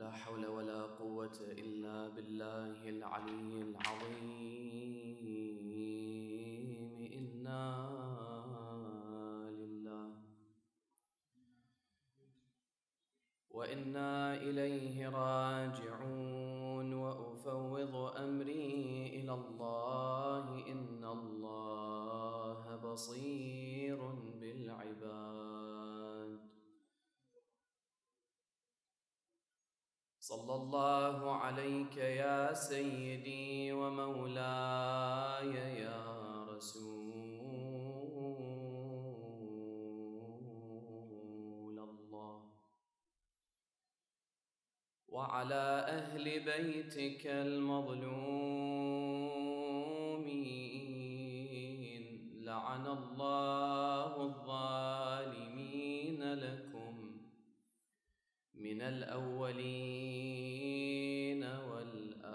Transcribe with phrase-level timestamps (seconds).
[0.00, 4.80] لا حول ولا قوة إلا بالله العلي العظيم.
[7.12, 7.64] إنا
[9.60, 10.08] لله
[13.50, 16.94] وإنا إليه راجعون.
[16.94, 23.98] وأفوض أمري إلى الله إن الله بصير
[24.40, 25.49] بالعباد.
[30.30, 37.10] صلى الله عليك يا سيدي ومولاي يا رسول
[41.78, 42.42] الله.
[45.08, 45.66] وعلى
[45.98, 48.30] أهل بيتك المظلومين
[52.46, 54.99] لعن الله الظالمين.
[58.70, 60.30] من الأولين
[61.44, 62.30] والآخرين.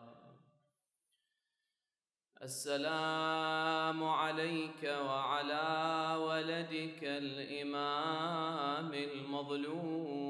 [2.42, 5.70] السلام عليك وعلى
[6.27, 10.23] ولدك الإمام المظلوم.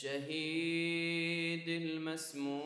[0.00, 2.60] الشهيد المسموم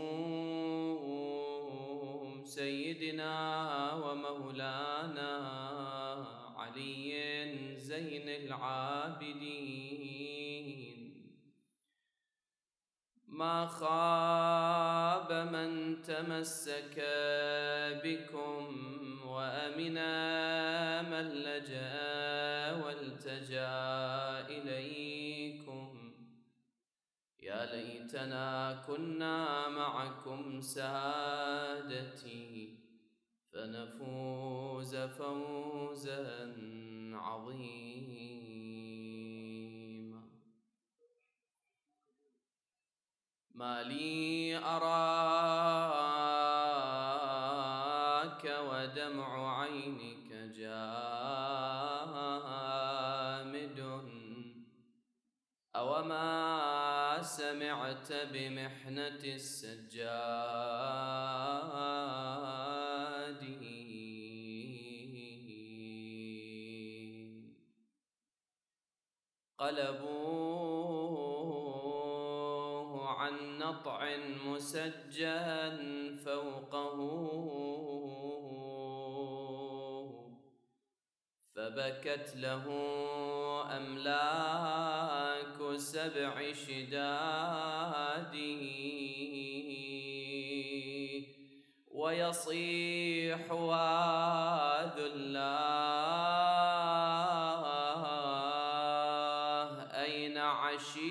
[2.45, 3.35] سيدنا
[3.95, 5.33] ومولانا
[6.57, 7.13] علي
[7.77, 9.35] زين العابدين.
[13.29, 16.97] ما خاب من تمسك
[18.05, 18.65] بكم
[19.27, 20.13] وامنا
[21.03, 25.14] من لجأ والتجأ اليكم
[27.45, 32.05] يا ليتنا كنا معكم سادتي
[33.53, 36.55] فنفوز فوزا
[37.13, 38.25] عظيما.
[43.55, 44.95] ما لي أراك
[48.69, 50.95] ودمع عينك جامد
[55.77, 56.84] أوما
[57.37, 60.05] سمعت بمحنة السجاد
[69.59, 71.09] قلبوه
[73.09, 75.41] عن نطع مسجى
[76.25, 76.97] فوقه
[81.55, 82.65] فبكت له
[83.77, 84.74] أملاك
[86.05, 88.35] سبع شداد
[91.93, 95.65] ويصيح واذ الله
[100.05, 101.05] أين عشيرتي؟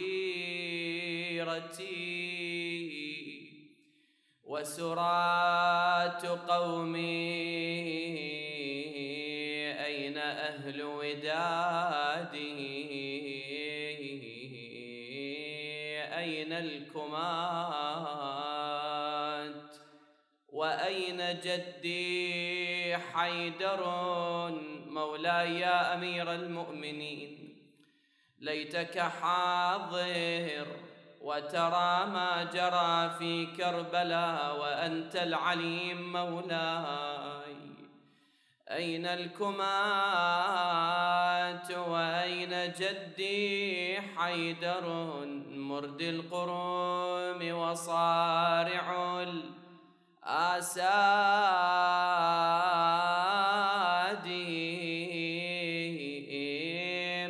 [4.44, 7.53] وسرات قومي
[21.53, 23.81] جدي حيدر
[24.88, 27.58] مولاي يا أمير المؤمنين.
[28.40, 30.68] ليتك حاضر
[31.22, 37.56] وترى ما جرى في كربلاء وأنت العليم مولاي.
[38.69, 39.62] أين الكمات
[41.72, 44.86] وأين جدي حيدر
[45.50, 49.24] مرد القروم وصارع
[50.28, 51.04] الآساد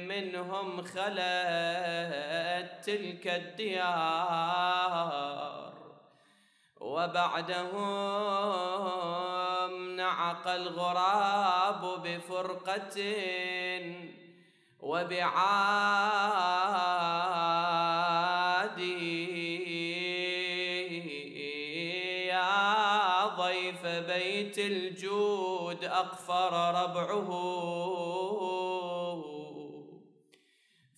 [0.07, 1.11] منهم خلت
[2.85, 4.53] تلك الديار
[6.79, 7.75] وبعدهم
[9.95, 12.97] نعق الغراب بفرقة
[14.81, 16.03] وبعاد
[24.67, 27.29] الجود أقفر ربعه.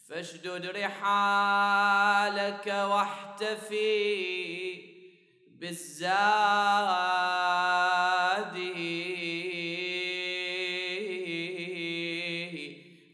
[0.10, 4.16] فاشدد رحالك واحتفي
[5.60, 6.76] بالزاد.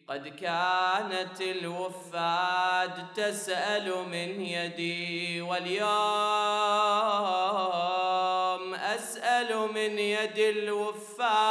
[0.08, 5.92] قد كانت الوفاد تسأل من يدي واليوم
[9.82, 11.44] من يد الوفاد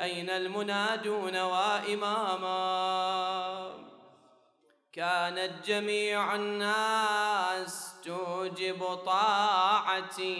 [0.00, 2.60] أين المنادون وإماما؟
[4.92, 10.30] كانت جميع الناس توجب طاعتي.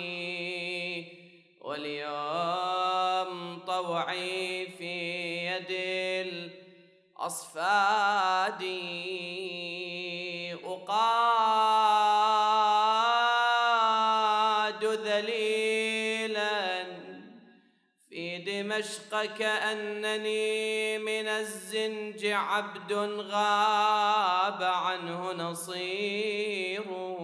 [1.60, 4.94] واليوم طوعي في
[5.46, 5.70] يد
[7.18, 8.62] الأصفاد
[10.64, 11.79] أقاد
[18.80, 27.20] دمشق كأنني من الزنج عبد غاب عنه نصيره.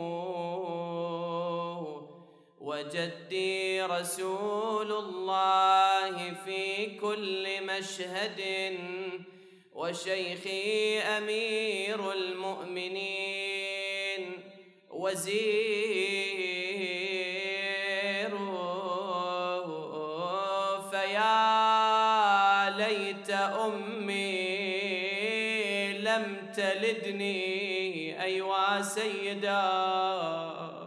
[2.60, 8.40] وجدي رسول الله في كل مشهد
[9.74, 13.46] وشيخي أمير المؤمنين
[14.90, 16.35] وزير
[29.26, 30.86] سيدا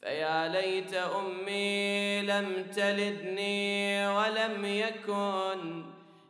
[0.00, 5.84] فيا ليت أمي لم تلدني ولم يكن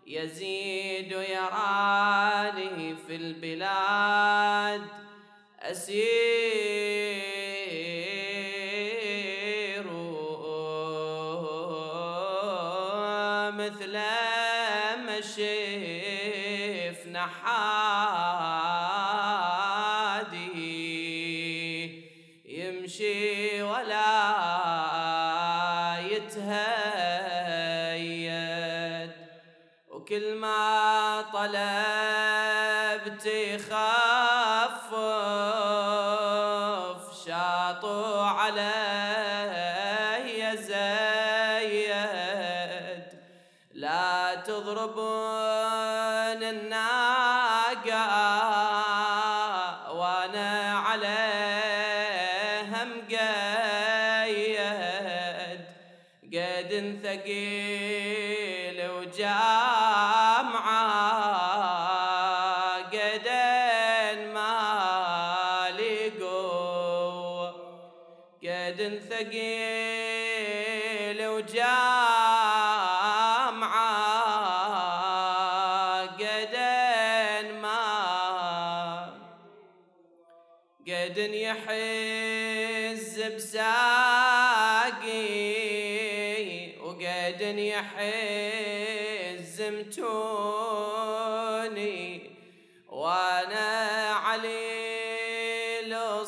[0.06, 4.82] يزيد يراني في البلاد.
[5.60, 7.35] أسير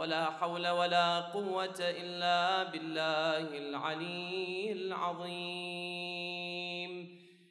[0.00, 6.00] ولا حول ولا قوة إلا بالله العلي العظيم.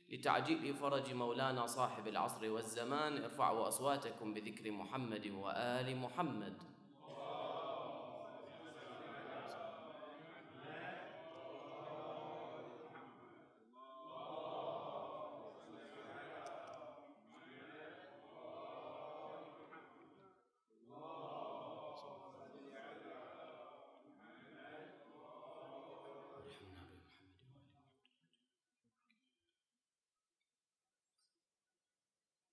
[0.09, 6.53] لتعجيل فرج مولانا صاحب العصر والزمان ارفعوا أصواتكم بذكر محمد وآل محمد.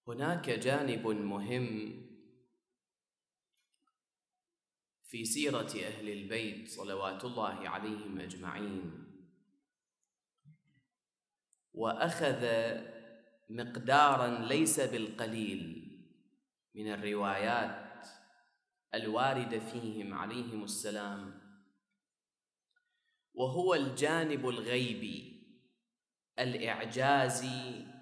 [0.09, 2.07] هناك جانب مهم
[5.05, 9.07] في سيرة أهل البيت صلوات الله عليهم أجمعين.
[11.73, 12.47] وأخذ
[13.51, 15.83] مقدارا ليس بالقليل
[16.75, 18.07] من الروايات
[18.95, 21.41] الواردة فيهم عليهم السلام.
[23.35, 25.47] وهو الجانب الغيبي
[26.39, 27.96] الإعجازي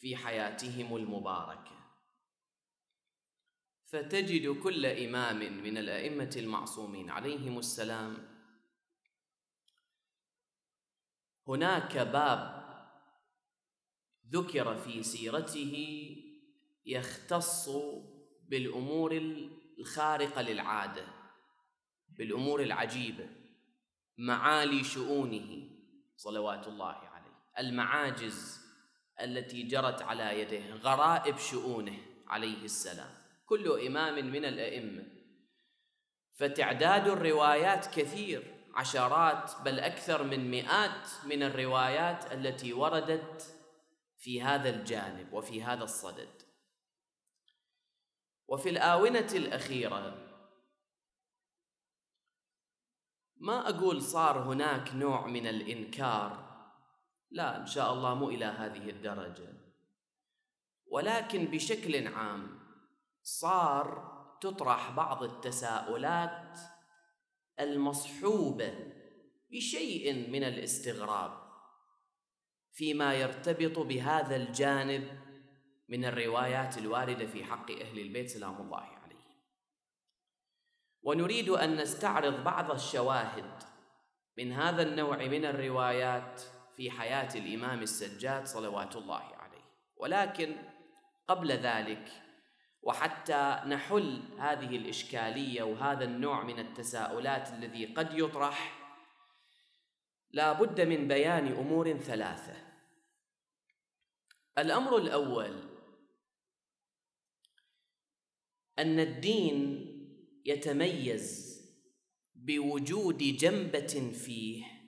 [0.00, 1.80] في حياتهم المباركة.
[3.86, 8.30] فتجد كل إمام من الأئمة المعصومين عليهم السلام.
[11.48, 12.60] هناك باب
[14.32, 15.76] ذكر في سيرته
[16.86, 17.70] يختص
[18.48, 19.12] بالأمور
[19.78, 21.06] الخارقة للعادة
[22.08, 23.28] بالأمور العجيبة
[24.18, 25.70] معالي شؤونه
[26.16, 28.59] صلوات الله عليه المعاجز
[29.24, 33.10] التي جرت على يديه غرائب شؤونه عليه السلام.
[33.46, 35.04] كل إمام من الأئمة.
[36.32, 43.54] فتعداد الروايات كثير عشرات بل أكثر من مئات من الروايات التي وردت
[44.18, 46.42] في هذا الجانب وفي هذا الصدد.
[48.48, 50.30] وفي الآونة الأخيرة
[53.40, 56.49] ما أقول صار هناك نوع من الإنكار
[57.30, 59.52] لا إن شاء الله مو إلى هذه الدرجة.
[60.86, 62.60] ولكن بشكل عام
[63.22, 64.10] صار
[64.40, 66.58] تطرح بعض التساؤلات
[67.60, 68.92] المصحوبة
[69.50, 71.40] بشيء من الاستغراب
[72.72, 75.20] فيما يرتبط بهذا الجانب
[75.88, 79.40] من الروايات الواردة في حق أهل البيت سلام الله عليهم.
[81.02, 83.62] ونريد أن نستعرض بعض الشواهد
[84.38, 86.42] من هذا النوع من الروايات
[86.80, 89.64] في حياة الإمام السجاد صلوات الله عليه.
[89.96, 90.56] ولكن
[91.28, 92.08] قبل ذلك
[92.82, 98.80] وحتى نحل هذه الإشكالية وهذا النوع من التساؤلات الذي قد يطرح
[100.30, 102.56] لا بد من بيان أمور ثلاثة.
[104.58, 105.68] الأمر الأول
[108.78, 109.86] أن الدين
[110.46, 111.60] يتميز
[112.34, 114.79] بوجود جنبة فيه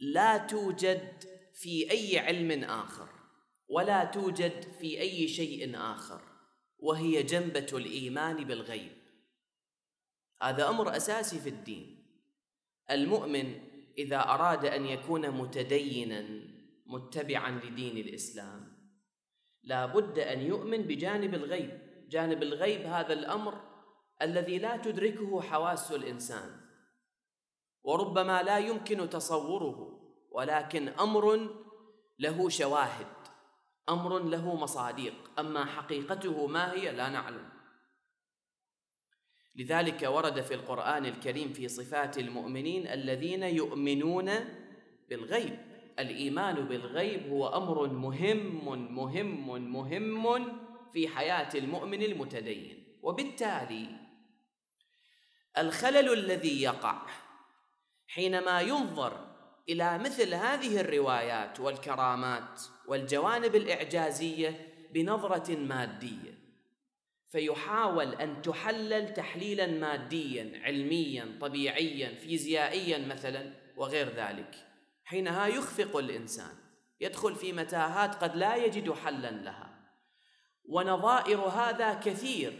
[0.00, 1.24] لا توجد
[1.54, 3.08] في أي علم آخر
[3.68, 6.22] ولا توجد في أي شيء آخر
[6.78, 8.92] وهي جنبة الإيمان بالغيب.
[10.42, 12.06] هذا أمر أساسي في الدين.
[12.90, 13.60] المؤمن
[13.98, 16.24] إذا أراد أن يكون متدينا
[16.86, 18.74] متبعا لدين الإسلام
[19.62, 21.78] لا بد أن يؤمن بجانب الغيب.
[22.08, 23.60] جانب الغيب هذا الأمر
[24.22, 26.63] الذي لا تدركه حواس الإنسان.
[27.84, 30.00] وربما لا يمكن تصوره
[30.30, 31.50] ولكن أمر
[32.18, 33.06] له شواهد
[33.88, 37.48] أمر له مصاديق أما حقيقته ما هي لا نعلم.
[39.56, 44.30] لذلك ورد في القرآن الكريم في صفات المؤمنين الذين يؤمنون
[45.08, 45.58] بالغيب
[45.98, 48.64] الإيمان بالغيب هو أمر مهم
[48.94, 50.60] مهم مهم
[50.92, 52.98] في حياة المؤمن المتدين.
[53.02, 53.86] وبالتالي
[55.58, 57.06] الخلل الذي يقع
[58.06, 59.34] حينما ينظر
[59.68, 66.44] إلى مثل هذه الروايات والكرامات والجوانب الإعجازية بنظرة مادية
[67.34, 74.54] فيحاول أن تحلل تحليلا ماديا علميا طبيعيا فيزيائيا مثلا وغير ذلك.
[75.04, 76.56] حينها يخفق الإنسان
[77.00, 79.90] يدخل في متاهات قد لا يجد حلا لها.
[80.68, 82.52] ونظائر هذا كثير.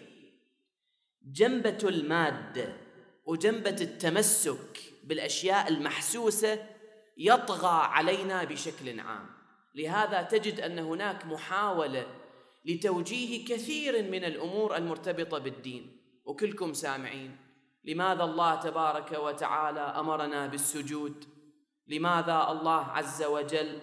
[1.23, 2.77] جنبة المادة
[3.25, 6.67] وجنبة التمسك بالأشياء المحسوسة
[7.19, 9.27] يطغى علينا بشكل عام.
[9.75, 12.07] لهذا تجد أن هناك محاولة
[12.65, 16.01] لتوجيه كثير من الأمور المرتبطة بالدين.
[16.25, 17.37] وكلكم سامعين
[17.85, 21.25] لماذا الله تبارك وتعالى أمرنا بالسجود؟
[21.89, 23.79] لماذا الله عز وجل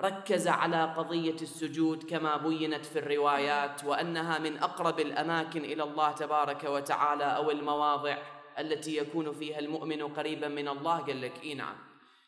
[0.00, 6.64] ركز على قضية السجود كما بينت في الروايات وأنها من أقرب الأماكن إلى الله تبارك
[6.64, 8.18] وتعالى أو المواضع؟
[8.58, 10.98] التي يكون فيها المؤمن قريبا من الله.
[10.98, 11.76] قال لك إي نعم.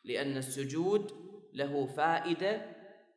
[0.04, 1.12] لأن السجود
[1.54, 2.76] له فائدة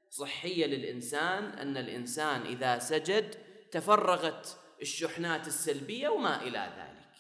[0.10, 3.36] صحية للإنسان أن الإنسان إذا سجد
[3.72, 7.12] تفرغت الشحنات السلبية وما إلى ذلك.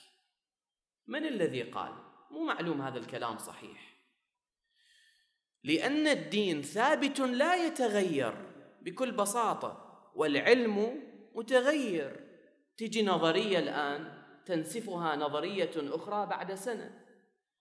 [1.07, 1.91] من الذي قال؟
[2.31, 3.97] مو معلوم هذا الكلام صحيح.
[5.63, 8.33] لأن الدين ثابت لا يتغير
[8.81, 11.03] بكل بساطة والعلم
[11.35, 12.27] متغير.
[12.77, 16.91] تجي نظرية الآن تنسفها نظرية أخرى بعد سنة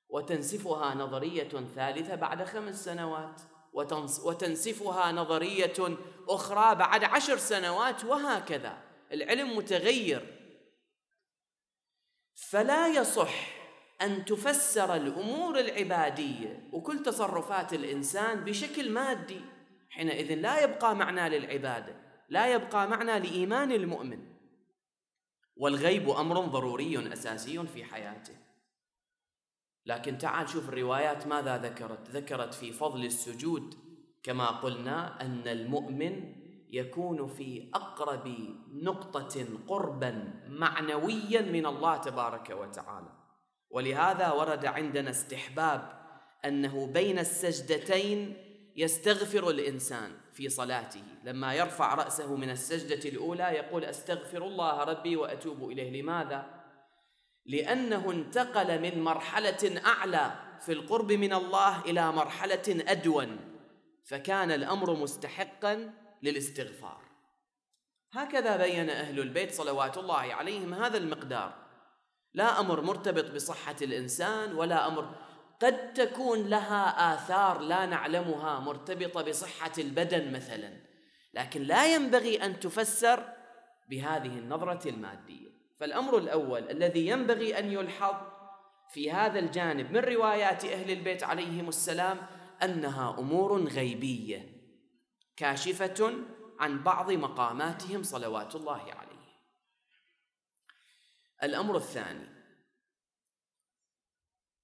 [0.09, 3.41] وتنسفها نظرية ثالثة بعد خمس سنوات
[4.25, 5.97] وتنسفها نظرية
[6.29, 8.79] أخرى بعد عشر سنوات وهكذا.
[9.13, 10.37] العلم متغير.
[12.35, 13.61] فلا يصح
[14.03, 19.41] أن تفسر الأمور العبادية وكل تصرفات الإنسان بشكل مادي.
[19.91, 21.97] حينئذ لا يبقى معنى للعبادة
[22.29, 24.40] لا يبقى معنى لإيمان المؤمن.
[25.61, 28.35] والغيب أمر ضروري أساسي في حياته.
[29.87, 32.11] لكن تعال شوف الروايات ماذا ذكرت.
[32.11, 33.75] ذكرت في فضل السجود
[34.23, 36.35] كما قلنا أن المؤمن
[36.71, 38.29] يكون في أقرب
[38.73, 43.13] نقطة قربا معنويا من الله تبارك وتعالى.
[43.71, 46.01] ولهذا ورد عندنا استحباب
[46.45, 48.37] أنه بين السجدتين
[48.77, 51.03] يستغفر الإنسان في صلاته.
[51.25, 56.03] لما يرفع رأسه من السجدة الأولى يقول أستغفر الله ربي وأتوب إليه.
[56.03, 56.47] لماذا؟
[57.47, 63.37] لأنه انتقل من مرحلة أعلى في القرب من الله إلى مرحلة أدون.
[64.05, 67.01] فكان الأمر مستحقا للاستغفار.
[68.13, 71.55] هكذا بين أهل البيت صلوات الله عليهم هذا المقدار.
[72.35, 75.15] لا أمر مرتبط بصحة الإنسان ولا أمر
[75.63, 80.73] قد تكون لها آثار لا نعلمها مرتبطة بصحة البدن مثلا
[81.35, 83.33] لكن لا ينبغي أن تفسر
[83.89, 85.51] بهذه النظرة المادية.
[85.81, 88.15] فالأمر الأول الذي ينبغي أن يلحظ
[88.91, 92.19] في هذا الجانب من روايات أهل البيت عليهم السلام
[92.63, 94.47] أنها أمور غيبية
[95.37, 96.15] كاشفة
[96.59, 99.11] عن بعض مقاماتهم صلوات الله عليه.
[101.43, 102.40] الأمر الثاني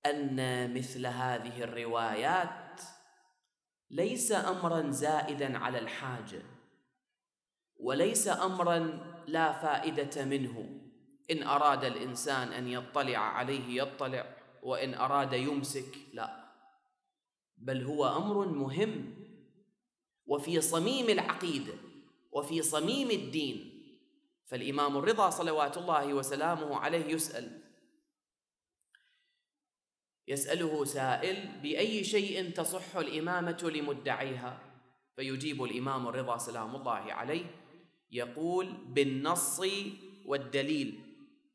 [0.07, 2.81] أن مثل هذه الروايات
[3.91, 6.43] ليس امرا زائدا على الحاجة
[7.77, 8.79] وليس امرا
[9.27, 10.81] لا فائدة منه.
[11.31, 16.53] إن أراد الإنسان أن يطلع عليه يطلع وإن أراد يمسك لا.
[17.57, 19.15] بل هو أمر مهم
[20.27, 21.75] وفي صميم العقيدة
[22.33, 23.73] وفي صميم الدين.
[24.47, 27.66] فالإمام الرضا صلوات الله وسلامه عليه يسأل
[30.29, 34.59] يسأله سائل بأي شيء تصح الإمامة لمدعيها؟
[35.17, 37.45] فيجيب الإمام الرضا سلام الله عليه
[38.13, 39.61] يقول بالنص
[40.25, 41.01] والدليل.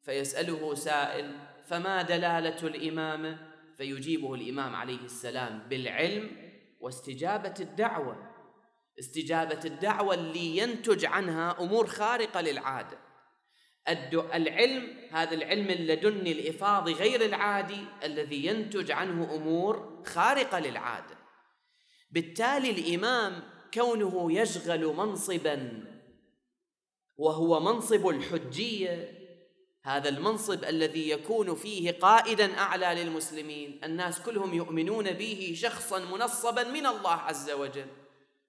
[0.04, 1.36] فيسأله سائل
[1.68, 3.38] فما دلالة الإمامة
[3.78, 6.32] فيجيبه الإمام عليه السلام بالعلم
[6.80, 8.32] واستجابة الدعوة.
[9.00, 13.11] استجابة الدعوة اللي ينتج عنها أمور خارقة للعادة.
[14.34, 21.18] العلم هذا العلم اللدني الإفاضي غير العادي الذي ينتج عنه أمور خارقة للعادة
[22.12, 25.84] بالتالي الإمام كونه يشغل منصبا
[27.18, 29.22] وهو منصب الحجية
[29.84, 36.86] هذا المنصب الذي يكون فيه قائدا أعلى للمسلمين الناس كلهم يؤمنون به شخصا منصبا من
[36.86, 37.88] الله عز وجل.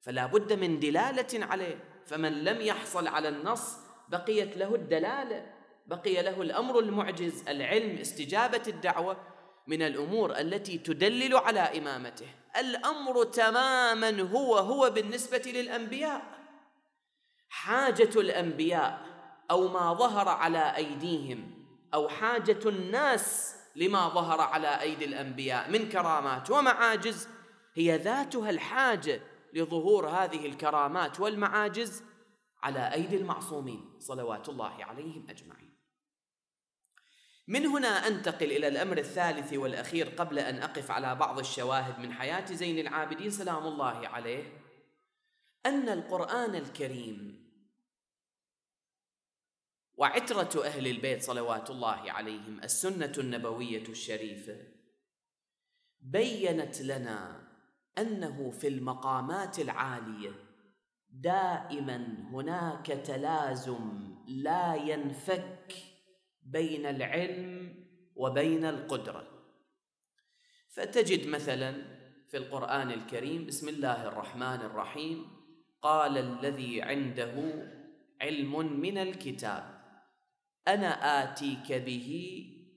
[0.01, 3.77] فلا بد من دلالة عليه فمن لم يحصل على النص
[4.09, 5.47] بقيت له الدلالة.
[5.87, 9.17] بقي له الأمر المعجز العلم استجابة الدعوة
[9.67, 12.27] من الأمور التي تدلل على إمامته.
[12.57, 16.23] الأمر تماما هو هو بالنسبة للأنبياء.
[17.49, 19.01] حاجة الأنبياء
[19.51, 26.51] أو ما ظهر على أيديهم أو حاجة الناس لما ظهر على أيدي الأنبياء من كرامات
[26.51, 27.29] ومعاجز
[27.75, 29.21] هي ذاتها الحاجة
[29.55, 32.03] لظهور هذه الكرامات والمعاجز.
[32.63, 35.73] على أيدي المعصومين صلوات الله عليهم أجمعين.
[37.49, 42.45] من هنا أنتقل إلى الأمر الثالث والأخير قبل أن أقف على بعض الشواهد من حياة
[42.45, 44.63] زين العابدين سلام الله عليه
[45.67, 47.43] أن القرآن الكريم
[49.95, 54.57] وعترة أهل البيت صلوات الله عليهم السنة النبوية الشريفة
[56.01, 57.49] بينت لنا
[57.99, 60.52] أنه في المقامات العالية
[61.13, 65.75] دائما هناك تلازم لا ينفك
[66.43, 67.75] بين العلم
[68.17, 69.29] وبين القدرة.
[70.69, 71.73] فتجد مثلا
[72.29, 75.27] في القرآن الكريم بسم الله الرحمن الرحيم
[75.83, 77.35] قال الذي عنده
[78.21, 79.83] علم من الكتاب
[80.69, 82.09] أنا آتيك به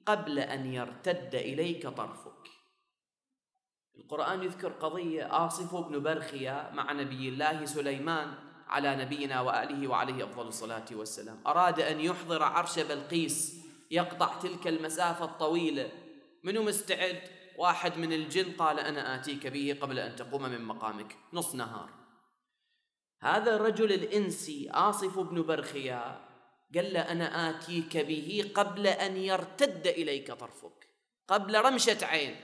[0.05, 2.54] قبل أن يرتد إليك طرفك.
[3.97, 8.33] القرآن يذكر قضية آصف بن برخيا مع نبي الله سليمان
[8.67, 11.39] على نبينا وآله وعليه أفضل الصلاة والسلام.
[11.47, 15.91] أراد أن يحضر عرش بلقيس يقطع تلك المسافة الطويلة.
[16.43, 17.21] منو مستعد؟
[17.57, 21.15] واحد من الجن؟ قال أنا آتيك به قبل أن تقوم من مقامك.
[21.33, 21.89] نص نهار.
[23.21, 26.21] هذا الرجل الإنسي آصف بن برخيا
[26.75, 30.89] قال له أنا آتيك به قبل أن يرتد إليك طرفك.
[31.27, 32.35] قبل رمشة عين.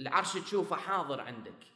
[0.00, 1.66] العرش تشوفه حاضر عندك.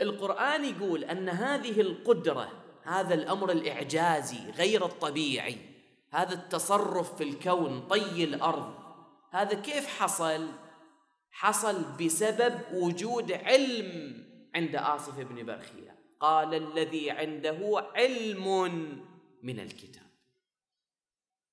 [0.00, 5.56] القرآن يقول أن هذه القدرة هذا الأمر الإعجازي غير الطبيعي.
[6.10, 8.74] هذا التصرف في الكون طي الأرض.
[9.30, 10.48] هذا كيف حصل؟
[11.30, 14.20] حصل بسبب وجود علم
[14.54, 15.96] عند آصف بن برخية.
[16.20, 18.48] قال الذي عنده علم
[19.42, 20.10] من الكتاب.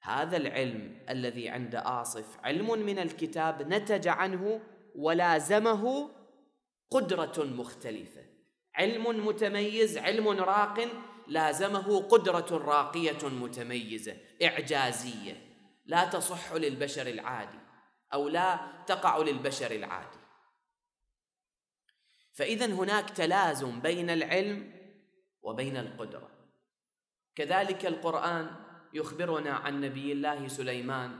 [0.02, 4.62] هذا العلم الذي عند آصف علم من الكتاب نتج عنه
[4.98, 6.10] ولازمه
[6.92, 8.26] قدرة مختلفة.
[8.76, 10.88] علم متميز علم راق
[11.28, 15.48] لازمه قدرة راقية متميزة إعجازية.
[15.86, 17.60] لا تصح للبشر العادي
[18.14, 20.18] أو لا تقع للبشر العادي.
[22.34, 24.74] فإذا هناك تلازم بين العلم
[25.42, 26.30] وبين القدرة.
[27.36, 28.56] كذلك القرآن
[28.94, 31.20] يخبرنا عن نبي الله سليمان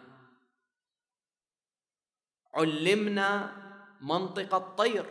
[2.54, 3.67] علمنا
[4.02, 5.06] منطق الطير.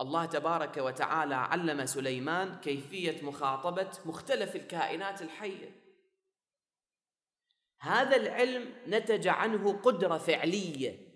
[0.00, 5.84] الله تبارك وتعالى علم سليمان كيفية مخاطبة مختلف الكائنات الحية.
[7.80, 11.14] هذا العلم نتج عنه قدرة فعلية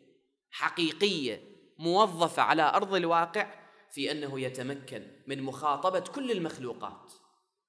[0.50, 1.42] حقيقية
[1.78, 3.54] موظفة على أرض الواقع
[3.90, 7.12] في أنه يتمكن من مخاطبة كل المخلوقات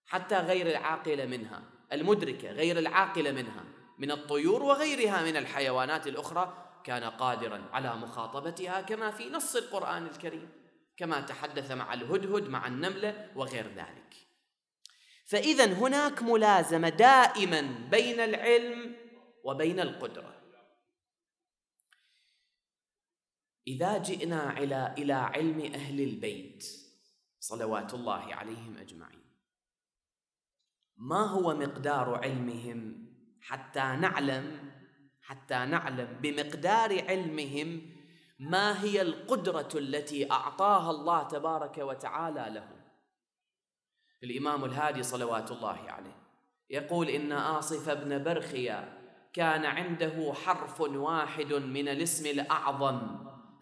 [0.05, 3.63] حتى غير العاقلة منها المدركة غير العاقلة منها
[3.97, 10.49] من الطيور وغيرها من الحيوانات الأخرى كان قادرا على مخاطبتها كما في نص القرآن الكريم
[10.97, 14.15] كما تحدث مع الهدهد مع النملة وغير ذلك.
[15.25, 18.95] فإذا هناك ملازمة دائما بين العلم
[19.43, 20.41] وبين القدرة.
[23.67, 26.63] إذا جئنا إلى إلى علم أهل البيت
[27.39, 29.29] صلوات الله عليهم أجمعين
[30.97, 33.05] ما هو مقدار علمهم
[33.41, 34.78] حتى نعلم
[35.29, 37.81] حتى نعلم بمقدار علمهم
[38.39, 42.79] ما هي القدرة التي أعطاها الله تبارك وتعالى لهم
[44.23, 46.19] الإمام الهادي صلوات الله عليه
[46.69, 48.99] يقول إن آصف بن برخيا
[49.33, 53.01] كان عنده حرف واحد من الاسم الأعظم.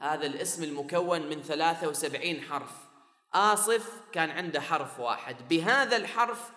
[0.02, 2.88] هذا الاسم المكون من 73 حرف.
[3.34, 5.48] آصف كان عنده حرف واحد.
[5.50, 6.52] بهذا الحرف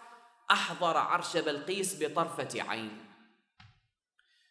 [0.51, 3.10] أحضر عرش بلقيس بطرفة عين.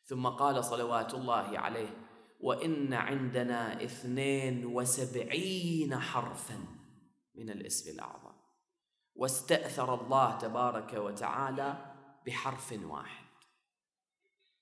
[0.10, 1.98] ثم قال صلوات الله عليه
[2.40, 6.66] وإن عندنا اثنين وسبعين حرفا
[7.36, 8.34] من الاسم الأعظم.
[9.16, 11.96] واستأثر الله تبارك وتعالى
[12.26, 13.26] بحرف واحد.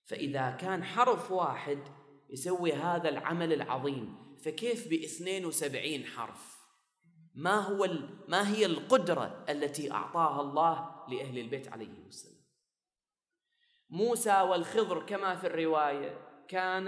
[0.05, 1.79] فإذا كان حرف واحد
[2.29, 6.57] يسوي هذا العمل العظيم فكيف باثنين وسبعين حرف؟
[7.35, 7.89] ما هو
[8.27, 12.36] ما هي القدرة التي أعطاها الله لأهل البيت عليه السلام؟
[13.89, 16.87] موسى والخضر كما في الرواية كان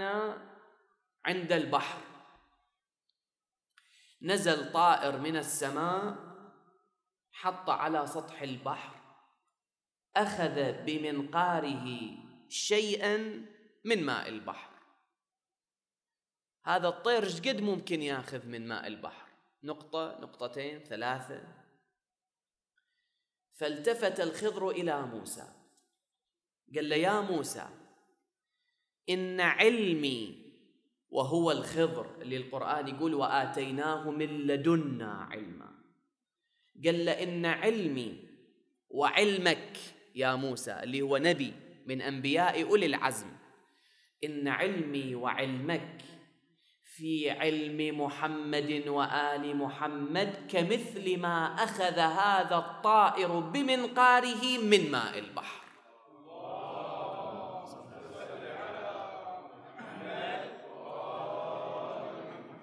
[1.24, 2.00] عند البحر.
[4.22, 6.16] نزل طائر من السماء
[7.32, 9.00] حط على سطح البحر
[10.16, 11.88] أخذ بمنقاره
[12.48, 13.46] شيئا
[13.84, 14.70] من ماء البحر.
[16.64, 19.28] هذا الطير قد ممكن ياخذ من ماء البحر؟
[19.62, 21.42] نقطة نقطتين ثلاثة.
[23.54, 25.59] فالتفت الخضر إلى موسى.
[26.76, 27.68] قال له يا موسى
[29.08, 30.40] إن علمي
[31.10, 35.70] وهو الخضر اللي القرآن يقول وآتيناه من لدنا علما.
[36.84, 38.28] قال له إن علمي
[38.90, 39.76] وعلمك
[40.14, 41.52] يا موسى اللي هو نبي
[41.86, 43.28] من أنبياء أولي العزم
[44.24, 46.02] إن علمي وعلمك
[46.96, 55.59] في علم محمد وآل محمد كمثل ما أخذ هذا الطائر بمنقاره من ماء البحر.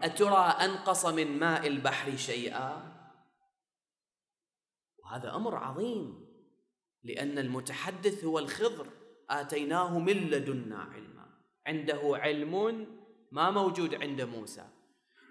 [0.07, 2.97] أترى أنقص من ماء البحر شيئا؟
[5.03, 6.27] وهذا أمر عظيم
[7.03, 8.87] لأن المتحدث هو الخضر
[9.29, 11.27] آتيناه من لدنا علما.
[11.67, 12.87] عنده علم
[13.31, 14.65] ما موجود عند موسى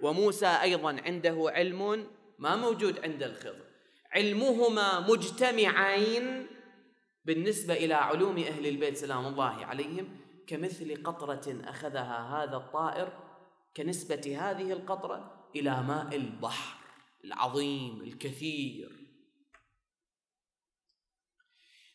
[0.03, 2.07] وموسى أيضا عنده علم
[2.39, 3.67] ما موجود عند الخضر.
[4.13, 6.47] علمهما مجتمعين
[7.25, 10.09] بالنسبة إلى علوم أهل البيت سلام الله عليهم
[10.47, 13.26] كمثل قطرة أخذها هذا الطائر
[13.77, 16.77] كنسبة هذه القطرة إلى ماء البحر
[17.25, 19.07] العظيم الكثير.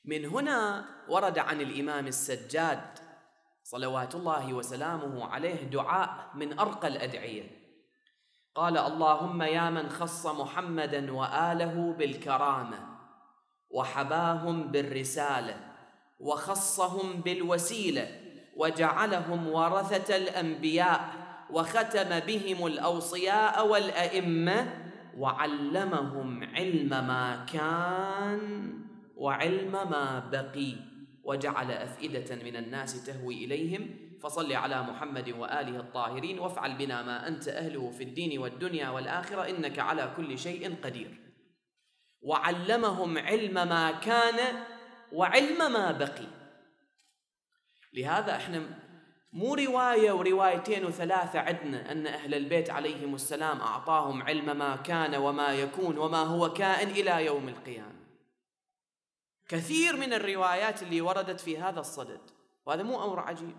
[0.05, 2.99] من هنا ورد عن الإمام السجاد
[3.63, 7.61] صلوات الله وسلامه عليه دعاء من أرقى الأدعية.
[8.55, 12.97] قال اللهم يا من خص محمدا وآله بالكرامة
[13.69, 15.71] وحباهم بالرسالة
[16.19, 18.21] وخصهم بالوسيلة
[18.57, 21.20] وجعلهم ورثة الأنبياء
[21.53, 24.73] وختم بهم الأوصياء والأئمة
[25.17, 28.73] وعلمهم علم ما كان
[29.15, 30.75] وعلم ما بقي.
[31.23, 33.89] وجعل أفئدة من الناس تهوي إليهم.
[34.23, 39.79] فصل على محمد وآله الطاهرين وافعل بنا ما أنت أهله في الدين والدنيا والآخرة إنك
[39.79, 41.19] على كل شيء قدير.
[42.21, 44.63] وعلمهم علم ما كان
[45.11, 46.27] وعلم ما بقي.
[47.93, 48.80] لهذا إحنا
[49.33, 55.53] مو رواية وروايتين وثلاثة عندنا أن أهل البيت عليهم السلام أعطاهم علم ما كان وما
[55.53, 58.01] يكون وما هو كائن إلى يوم القيامة.
[59.47, 62.21] كثير من الروايات اللي وردت في هذا الصدد
[62.65, 63.57] وهذا مو أمر عجيب.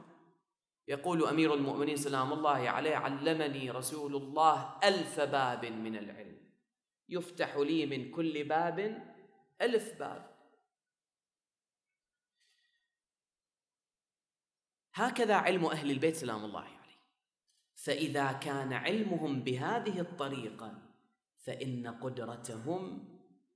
[0.88, 6.36] يقول أمير المؤمنين سلام الله عليه علمني رسول الله ألف باب من العلم.
[7.08, 9.02] يفتح لي من كل باب
[9.62, 10.31] ألف باب.
[14.94, 16.82] هكذا علم أهل البيت سلام الله عليه
[17.74, 20.72] فإذا كان علمهم بهذه الطريقة
[21.46, 23.04] فإن قدرتهم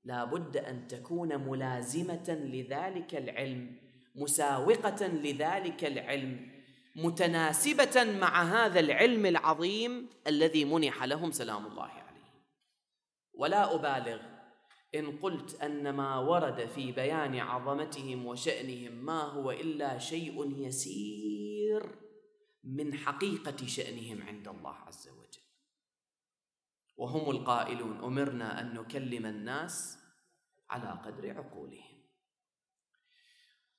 [0.04, 3.76] لا بد أن تكون ملازمة لذلك العلم
[4.14, 6.50] مساوقة لذلك العلم
[6.96, 12.06] متناسبة مع هذا العلم العظيم الذي منح لهم سلام الله عليه
[13.34, 14.35] ولا أبالغ
[14.98, 21.98] إن قلت أن ما ورد في بيان عظمتهم وشأنهم ما هو إلا شيء يسير
[22.64, 25.42] من حقيقة شأنهم عند الله عز وجل.
[26.96, 29.98] وهم القائلون أمرنا أن نكلم الناس
[30.70, 31.96] على قدر عقولهم.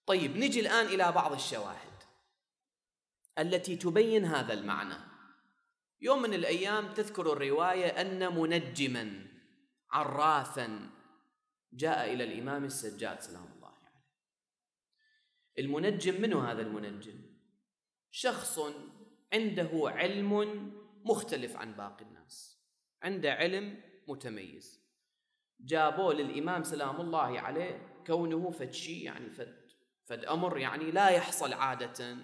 [0.05, 2.03] طيب نجي الآن إلى بعض الشواهد
[3.39, 4.97] التي تبين هذا المعنى.
[6.01, 9.27] يوم من الأيام تذكر الرواية أن منجما
[9.91, 10.96] عرافا
[11.73, 14.05] جاء إلى الإمام السجاد سلام الله عليه.
[15.59, 17.37] المنجم منو هذا المنجم؟
[18.11, 18.59] شخص
[19.33, 20.71] عنده علم
[21.05, 22.61] مختلف عن باقي الناس
[23.01, 24.87] عنده علم متميز.
[25.59, 29.67] جابوه للإمام سلام الله عليه كونه فد شيء يعني فد
[30.05, 32.17] فد أمر يعني لا يحصل عادة.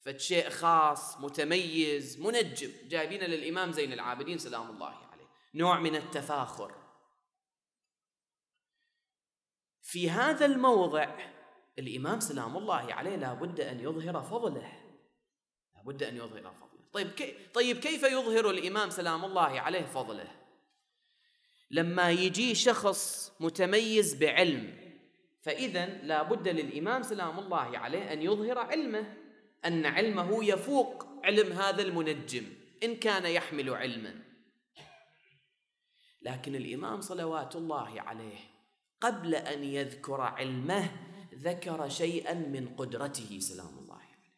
[0.00, 2.70] فد شيء خاص متميز منجم.
[2.88, 5.28] جايبينه للإمام زين العابدين سلام الله عليه.
[5.54, 6.81] نوع من التفاخر.
[9.92, 11.06] في هذا الموضع
[11.78, 14.72] الإمام سلام الله عليه لابد أن يظهر فضله.
[15.76, 16.82] لابد أن يظهر فضله.
[16.92, 20.30] طيب كي طيب كيف يظهر الإمام سلام الله عليه فضله؟
[21.70, 24.74] لما يجي شخص متميز بعلم
[25.42, 29.16] فإذا لابد للإمام سلام الله عليه أن يظهر علمه
[29.64, 32.44] أن علمه يفوق علم هذا المنجم
[32.82, 34.14] إن كان يحمل علما.
[36.22, 38.51] لكن الإمام صلوات الله عليه
[39.02, 40.90] قبل أن يذكر علمه
[41.34, 44.34] ذكر شيئا من قدرته سلام الله عليه.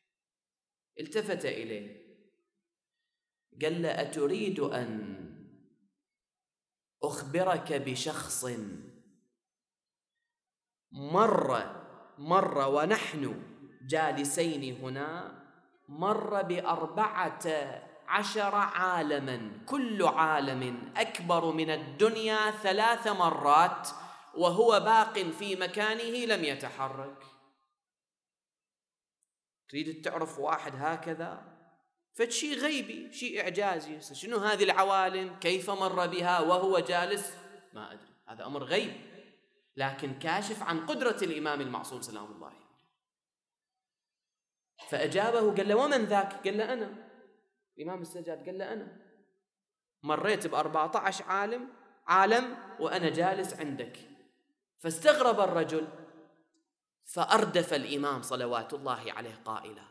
[1.00, 2.04] التفت إليه.
[3.62, 5.14] قال له أتريد أن
[7.02, 8.46] أخبرك بشخص
[10.92, 11.74] مر
[12.18, 13.42] مر ونحن
[13.82, 15.42] جالسين هنا
[15.88, 17.46] مر بأربعة
[18.08, 23.88] عشر عالما كل عالم أكبر من الدنيا ثلاث مرات
[24.36, 27.24] وهو باق في مكانه لم يتحرك.
[29.68, 31.54] تريد تعرف واحد هكذا؟
[32.12, 34.00] فشي غيبي شيء إعجازي.
[34.00, 37.36] شنو هذه العوالم؟ كيف مر بها وهو جالس؟
[37.72, 38.14] ما أدري.
[38.26, 38.92] هذا أمر غيب.
[39.76, 42.64] لكن كاشف عن قدرة الإمام المعصوم سلام الله عليه.
[44.88, 47.08] فأجابه قال له ومن ذاك؟ قال له أنا.
[47.78, 48.98] الإمام السجاد قال له أنا.
[50.02, 51.68] مريت ب 14 عالم
[52.06, 54.13] عالم وأنا جالس عندك.
[54.84, 55.88] فاستغرب الرجل
[57.04, 59.82] فأردف الإمام صلوات الله عليه قائلا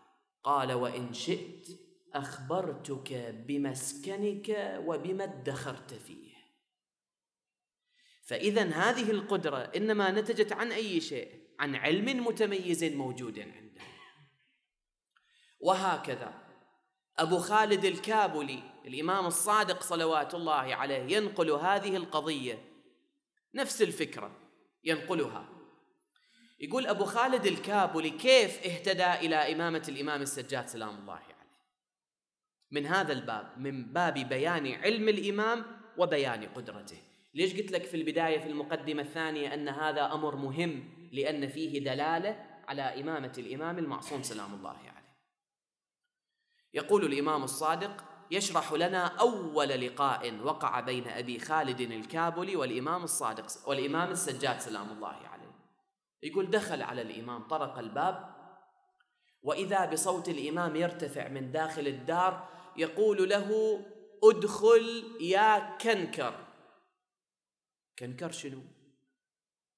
[0.43, 1.67] قال وإن شئت
[2.13, 3.13] أخبرتك
[3.47, 6.33] بمسكنك وبما ادخرت فيه.
[8.23, 13.81] فإذا هذه القدرة إنما نتجت عن أي شيء؟ عن علم متميز موجود عنده.
[15.59, 16.33] وهكذا
[17.17, 22.65] أبو خالد الكابلي الإمام الصادق صلوات الله عليه ينقل هذه القضية
[23.53, 24.42] نفس الفكرة.
[24.83, 25.49] ينقلها.
[26.59, 31.33] يقول أبو خالد الكابلي كيف اهتدى إلى إمامة الإمام السجاد سلام الله عليه؟
[32.71, 35.65] من هذا الباب من باب بيان علم الإمام
[35.97, 36.97] وبيان قدرته.
[37.33, 42.45] ليش قلت لك في البداية في المقدمة الثانية أن هذا أمر مهم لأن فيه دلالة
[42.67, 44.93] على إمامة الإمام المعصوم سلام الله عليه؟
[46.73, 54.11] يقول الإمام الصادق يشرح لنا أول لقاء وقع بين أبي خالد الكابلي والإمام الصادق والإمام
[54.11, 55.51] السجاد سلام الله عليه.
[56.23, 58.33] يقول دخل على الإمام طرق الباب
[59.41, 63.79] وإذا بصوت الإمام يرتفع من داخل الدار يقول له
[64.23, 66.47] ادخل يا كنكر.
[67.99, 68.61] كنكر شنو؟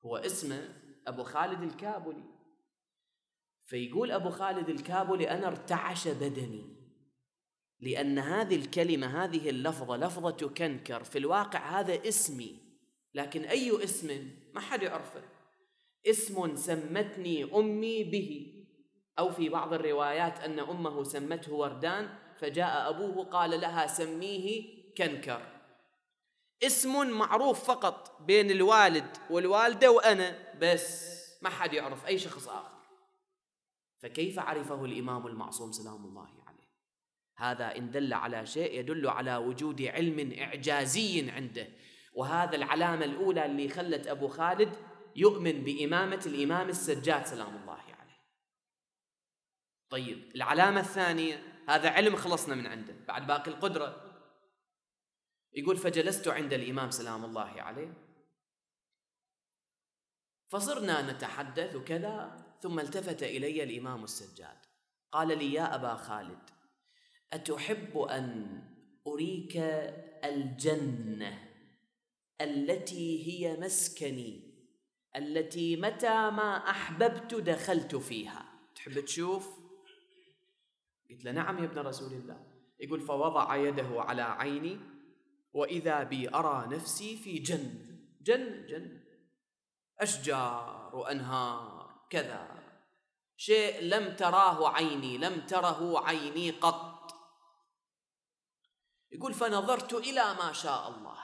[0.05, 0.69] هو اسمه
[1.07, 2.23] أبو خالد الكابلي.
[3.65, 6.84] فيقول أبو خالد الكابلي أنا ارتعش بدني.
[7.85, 12.55] لأن هذه الكلمة هذه اللفظة لفظة كنكر في الواقع هذا اسمي.
[13.13, 15.21] لكن أي اسم؟ ما حد يعرفه.
[16.07, 18.51] اسم سمتني أمي به.
[19.19, 24.63] أو في بعض الروايات أن أمه سمته وردان فجاء أبوه قال لها سميه
[24.97, 25.41] كنكر.
[26.63, 32.75] اسم معروف فقط بين الوالد والوالدة وأنا بس ما حد يعرف أي شخص آخر.
[34.01, 36.44] فكيف عرفه الإمام المعصوم؟ سلام الله عليه.
[37.37, 41.67] هذا إن دل على شيء يدل على وجود علم إعجازي عنده.
[42.13, 44.75] وهذا العلامة الأولى اللي خلت أبو خالد
[45.15, 48.19] يؤمن بإمامة الإمام السجاد سلام الله عليه.
[49.89, 54.01] طيب العلامة الثانية هذا علم خلصنا من عنده بعد باقي القدرة.
[55.53, 57.93] يقول فجلست عند الإمام سلام الله عليه.
[60.49, 64.57] فصرنا نتحدث وكذا ثم التفت إلي الإمام السجاد.
[65.11, 66.54] قال لي يا أبا خالد
[67.33, 68.61] أتحب أن
[69.07, 69.57] أريك
[70.23, 71.49] الجنة
[72.41, 74.55] التي هي مسكني
[75.15, 78.45] التي متى ما أحببت دخلت فيها.
[78.75, 79.59] تحب تشوف؟
[81.09, 82.47] قلت له نعم يا ابن رسول الله.
[82.79, 84.79] يقول فوضع يده على عيني
[85.53, 89.03] وإذا بي أرى نفسي في جنة جنة جنة
[89.99, 92.63] أشجار وأنهار كذا.
[93.37, 96.94] شيء لم تراه عيني لم تره عيني قط.
[99.11, 101.17] يقول فنظرت إلى ما شاء الله.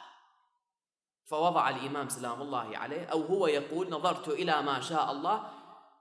[1.25, 5.51] فوضع الإمام سلام الله عليه أو هو يقول نظرت إلى ما شاء الله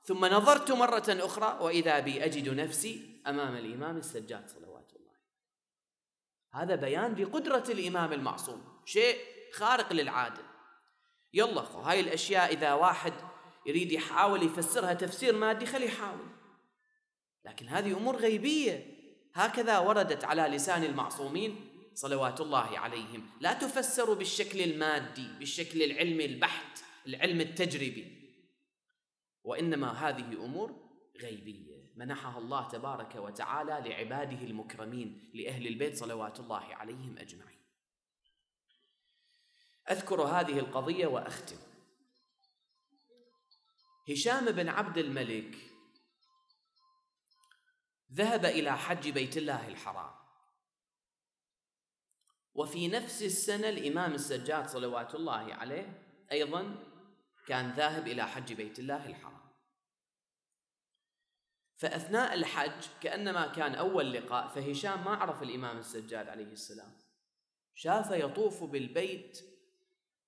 [0.04, 5.12] ثم نظرت مرة أخرى وإذا بي أجد نفسي أمام الإمام السجاد صلوات الله
[6.52, 9.18] هذا بيان بقدرة الإمام المعصوم شيء
[9.54, 10.42] خارق للعادة.
[11.32, 13.12] يلا هاي الأشياء إذا واحد
[13.66, 16.28] يريد يحاول يفسرها تفسير مادي خليه يحاول.
[17.44, 19.00] لكن هذه أمور غيبية.
[19.34, 21.69] هكذا وردت على لسان المعصومين
[22.00, 23.30] صلوات الله عليهم.
[23.40, 28.32] لا تفسر بالشكل المادي بالشكل العلمي البحت العلم التجريبي.
[29.44, 31.92] وإنما هذه أمور غيبية.
[31.96, 37.60] منحها الله تبارك وتعالى لعباده المكرمين لأهل البيت صلوات الله عليهم أجمعين.
[39.90, 41.58] أذكر هذه القضية وأختم.
[44.10, 45.56] هشام بن عبد الملك
[48.12, 50.20] ذهب إلى حج بيت الله الحرام.
[52.60, 56.74] وفي نفس السنة الإمام السجاد صلوات الله عليه أيضا
[57.46, 59.40] كان ذاهب إلى حج بيت الله الحرام.
[61.76, 66.92] فأثناء الحج كأنما كان أول لقاء فهشام ما عرف الإمام السجاد عليه السلام.
[67.74, 69.44] شاف يطوف بالبيت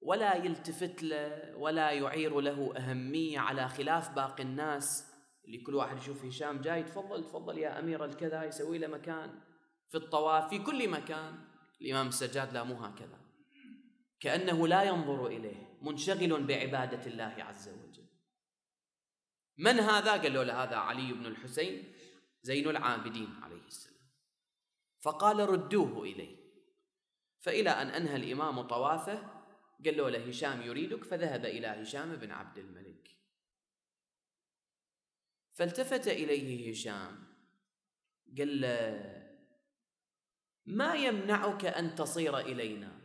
[0.00, 5.12] ولا يلتفت له ولا يعير له أهمية على خلاف باقي الناس.
[5.44, 9.40] اللي كل واحد يشوف هشام جاي تفضل تفضل يا أمير الكذا يسوي له مكان
[9.88, 11.51] في الطواف في كل مكان.
[11.82, 13.20] الإمام السجاد لا مو هكذا.
[14.20, 18.06] كأنه لا ينظر إليه منشغل بعبادة الله عز وجل.
[19.58, 21.92] من هذا؟ قال له هذا علي بن الحسين
[22.42, 24.08] زين العابدين عليه السلام.
[25.00, 26.36] فقال ردوه إليه.
[27.40, 29.42] فإلى أن أنهى الإمام طوافه
[29.84, 33.16] قال له هشام يريدك فذهب إلى هشام بن عبد الملك.
[35.52, 37.26] فالتفت إليه هشام
[38.38, 39.21] قال له
[40.66, 43.00] ما يمنعك أن تصير إلينا.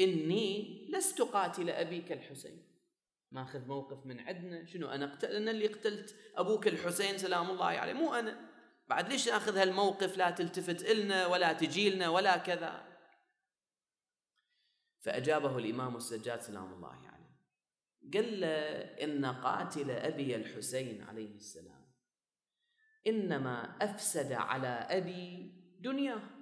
[0.00, 2.66] إني لست قاتل أبيك الحسين.
[3.30, 4.66] ماخذ موقف من عندنا.
[4.66, 7.92] شنو أنا قتل أنا اللي قتلت أبوك الحسين سلام الله عليه.
[7.92, 8.50] مو أنا.
[8.88, 12.86] بعد ليش ناخذ هالموقف؟ لا تلتفت إلنا ولا تجي لنا ولا كذا.
[15.00, 17.10] فأجابه الإمام السجاد سلام الله عليه.
[18.14, 18.48] قال له
[19.04, 21.86] إن قاتل أبي الحسين عليه السلام
[23.06, 26.39] إنما أفسد على أبي دنياه.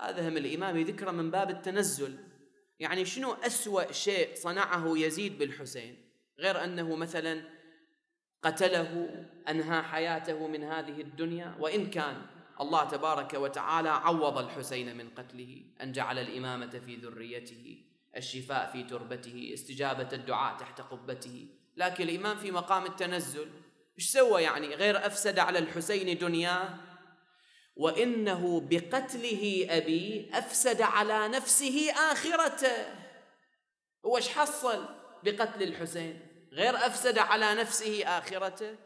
[0.00, 2.18] هذا هم الإمام يذكره من باب التنزل.
[2.80, 5.96] يعني شنو أسوأ شيء صنعه يزيد بالحسين
[6.38, 7.42] غير أنه مثلا
[8.42, 12.26] قتله أنهى حياته من هذه الدنيا وإن كان
[12.60, 17.82] الله تبارك وتعالى عوض الحسين من قتله أن جعل الإمامة في ذريته
[18.16, 21.46] الشفاء في تربته استجابة الدعاء تحت قبته.
[21.76, 23.48] لكن الإمام في مقام التنزل
[23.98, 26.74] إيش سوى يعني؟ غير أفسد على الحسين دنياه
[27.78, 32.86] وإنه بقتله أبي أفسد على نفسه آخرته.
[34.06, 34.88] هو إيش حصل
[35.24, 36.20] بقتل الحسين؟
[36.52, 38.76] غير أفسد على نفسه آخرته؟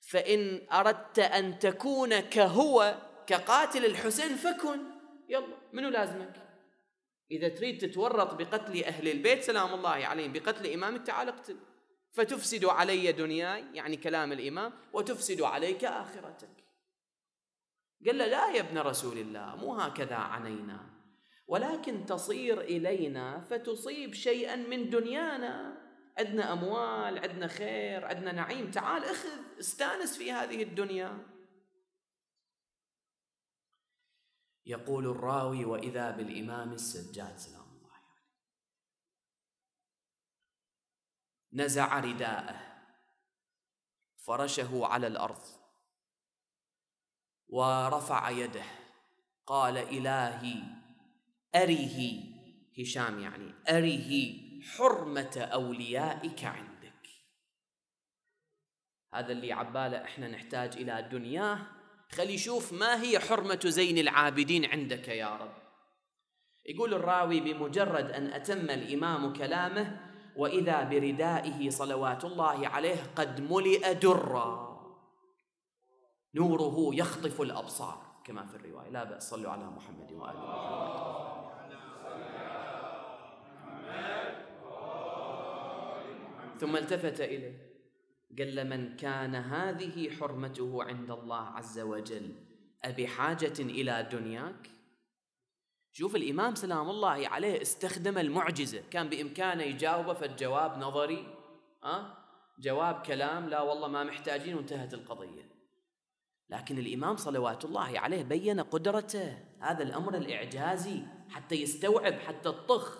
[0.00, 2.94] فإن أردت أن تكون كهو
[3.26, 4.80] كقاتل الحسين فكن.
[5.28, 6.36] يلا منو لازمك؟
[7.30, 11.56] إذا تريد تتورط بقتل أهل البيت سلام الله عليهم بقتل إمامك تعال اقتل.
[12.12, 16.63] فتفسد علي دنياي يعني كلام الإمام وتفسد عليك آخرتك.
[18.06, 20.94] قال له لا يا ابن رسول الله مو هكذا عنينا
[21.46, 25.84] ولكن تصير إلينا فتصيب شيئا من دنيانا.
[26.18, 28.70] عندنا أموال عندنا خير عندنا نعيم.
[28.70, 31.26] تعال اخذ استأنس في هذه الدنيا.
[34.66, 38.22] يقول الراوي وإذا بالإمام السجاد سلام الله عليه.
[41.52, 42.60] نزع رداءه
[44.26, 45.42] فرشه على الأرض.
[47.48, 48.64] ورفع يده.
[49.46, 50.62] قال إلهي
[51.54, 52.22] أره
[52.78, 54.34] هشام يعني أره
[54.76, 57.08] حرمة أوليائك عندك.
[59.14, 61.58] هذا اللي عباله إحنا نحتاج إلى دنياه.
[62.12, 65.54] خلي يشوف ما هي حرمة زين العابدين عندك يا رب.
[66.66, 70.00] يقول الراوي بمجرد أن أتم الإمام كلامه
[70.36, 74.73] وإذا بردائه صلوات الله عليه قد ملئ درا.
[76.34, 78.02] نوره يخطف الأبصار.
[78.24, 81.54] كما في الرواية لا بأس صلوا على محمد وآل محمد.
[86.58, 87.74] ثم التفت إليه
[88.38, 92.34] قال لمن كان هذه حرمته عند الله عز وجل
[92.84, 94.70] أبي حاجة إلى دنياك؟
[95.92, 98.82] شوف الإمام سلام الله عليه استخدم المعجزة.
[98.90, 101.26] كان بإمكانه يجاوبه فالجواب نظري
[101.84, 102.06] أه؟
[102.58, 105.53] جواب كلام لا والله ما محتاجين وانتهت القضية.
[106.50, 109.44] لكن الإمام صلوات الله عليه بين قدرته.
[109.60, 112.98] هذا الأمر الإعجازي حتى يستوعب حتى الطخ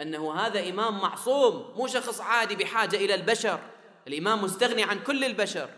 [0.00, 3.60] أنه هذا إمام معصوم مو شخص عادي بحاجة إلى البشر.
[4.06, 5.70] الإمام مستغني عن كل البشر.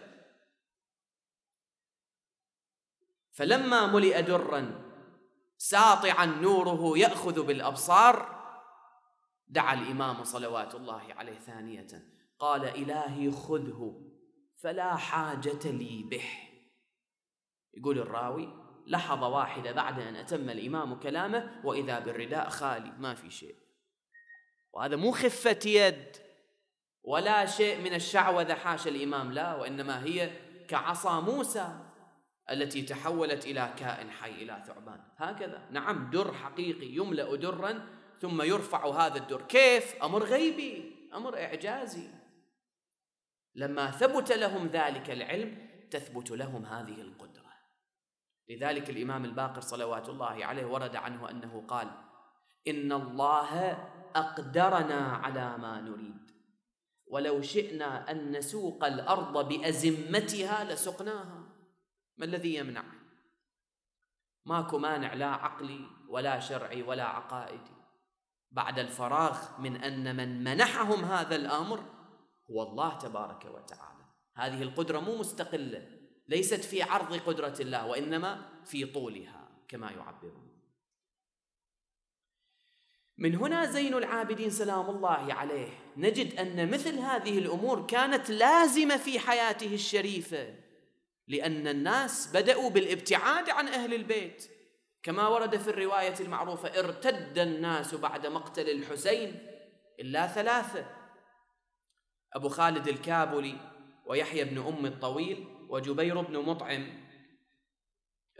[3.32, 4.90] فلما ملئ درا
[5.58, 8.40] ساطعا نوره يأخذ بالأبصار
[9.48, 11.86] دعا الإمام صلوات الله عليه ثانية.
[12.38, 14.00] قال إلهي خذه
[14.62, 16.49] فلا حاجة لي به.
[17.74, 18.48] يقول الراوي
[18.86, 23.56] لحظة واحدة بعد أن أتم الإمام كلامه وإذا بالرداء خالي ما في شيء.
[24.72, 26.16] وهذا مو خفة يد
[27.02, 30.30] ولا شيء من الشعوذة حاشا الإمام لا وإنما هي
[30.68, 31.80] كعصا موسى
[32.50, 35.00] التي تحولت إلى كائن حي إلى ثعبان.
[35.16, 35.68] هكذا.
[35.70, 37.86] نعم در حقيقي يملأ درا
[38.20, 39.42] ثم يرفع هذا الدر.
[39.42, 42.08] كيف؟ أمر غيبي أمر إعجازي.
[43.54, 47.39] لما ثبت لهم ذلك العلم تثبت لهم هذه القدرة.
[48.50, 51.90] لذلك الإمام الباقر صلوات الله عليه ورد عنه أنه قال
[52.68, 53.70] إن الله
[54.16, 56.30] أقدرنا على ما نريد.
[57.06, 61.42] ولو شئنا أن نسوق الأرض بأزمتها لسقناها.
[62.16, 62.82] ما الذي يمنع؟
[64.46, 67.74] ماكو مانع لا عقلي ولا شرعي ولا عقائدي.
[68.50, 71.80] بعد الفراغ من أن من منحهم هذا الأمر
[72.50, 74.04] هو الله تبارك وتعالى.
[74.36, 75.99] هذه القدرة مو مستقلة.
[76.30, 80.50] ليست في عرض قدرة الله وإنما في طولها كما يعبرون.
[83.18, 85.68] من هنا زين العابدين سلام الله عليه.
[85.96, 90.54] نجد أن مثل هذه الأمور كانت لازمة في حياته الشريفة
[91.28, 94.50] لأن الناس بدأوا بالابتعاد عن أهل البيت.
[95.02, 99.46] كما ورد في الرواية المعروفة ارتد الناس بعد مقتل الحسين
[100.00, 100.86] إلا ثلاثة.
[102.32, 103.56] أبو خالد الكابلي
[104.06, 107.10] ويحيى بن أم الطويل وجبير بن مطعم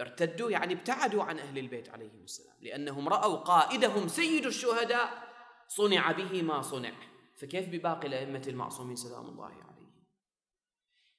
[0.01, 5.31] ارتدوا يعني ابتعدوا عن أهل البيت عليهم السلام لأنهم رأوا قائدهم سيد الشهداء
[5.68, 6.93] صنع به ما صنع.
[7.37, 10.05] فكيف بباقي الأئمة المعصومين سلام الله عليهم؟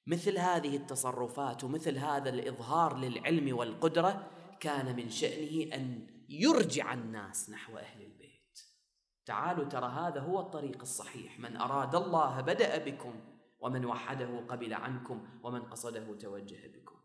[0.06, 7.78] مثل هذه التصرفات ومثل هذا الإظهار للعلم والقدرة كان من شأنه أن يرجع الناس نحو
[7.78, 8.60] أهل البيت.
[9.26, 11.38] تعالوا ترى هذا هو الطريق الصحيح.
[11.38, 13.31] من أراد الله بدأ بكم
[13.62, 16.96] ومن وحده قبل عنكم ومن قصده توجه بكم.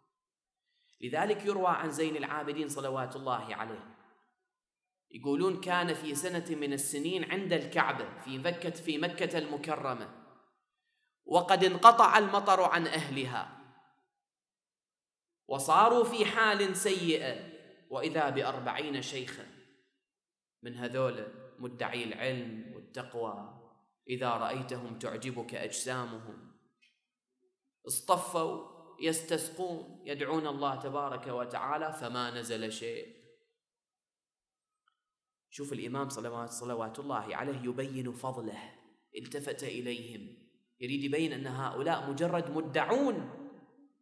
[1.01, 3.97] لذلك يروى عن زين العابدين صلوات الله عليه.
[5.11, 10.09] يقولون كان في سنة من السنين عند الكعبة في مكة في مكة المكرمة.
[11.25, 13.57] وقد انقطع المطر عن أهلها.
[15.47, 17.57] وصاروا في حال سيئة
[17.89, 19.45] وإذا بأربعين شيخا.
[20.63, 21.27] من هذول
[21.59, 23.53] مدعي العلم والتقوى.
[24.09, 26.46] إذا رأيتهم تعجبك أجسامهم.
[27.87, 33.17] اصطفوا يستسقون يدعون الله تبارك وتعالى فما نزل شيء.
[35.49, 38.73] شوف الإمام صلوات, صلوات الله عليه يبين فضله.
[39.17, 40.37] التفت إليهم.
[40.79, 43.29] يريد يبين أن هؤلاء مجرد مدعون.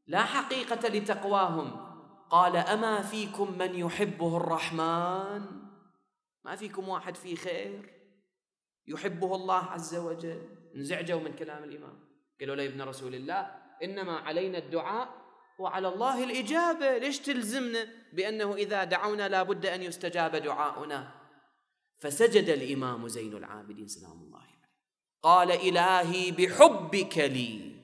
[0.07, 1.95] لا حقيقة لتقواهم.
[2.29, 5.41] قال أما فيكم من يحبه الرحمن؟
[6.43, 7.93] ما فيكم واحد فيه خير.
[8.88, 10.41] يحبه الله عز وجل.
[10.75, 11.99] انزعجوا من كلام الإمام.
[12.39, 15.09] قالوا له يا ابن رسول الله إنما علينا الدعاء
[15.59, 16.97] وعلى الله الإجابة.
[16.97, 21.11] ليش تلزمنا بأنه إذا دعونا لابد أن يستجاب دعاؤنا؟
[21.99, 24.69] فسجد الإمام زين العابدين سلام الله عليه.
[25.23, 27.76] قال إلهي بحبك لي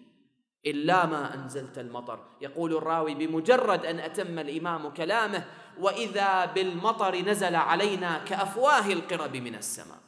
[0.66, 2.20] إلا ما أنزلت المطر.
[2.42, 5.46] يقول الراوي بمجرد أن أتم الإمام كلامه
[5.80, 10.00] وإذا بالمطر نزل علينا كأفواه القرب من السماء.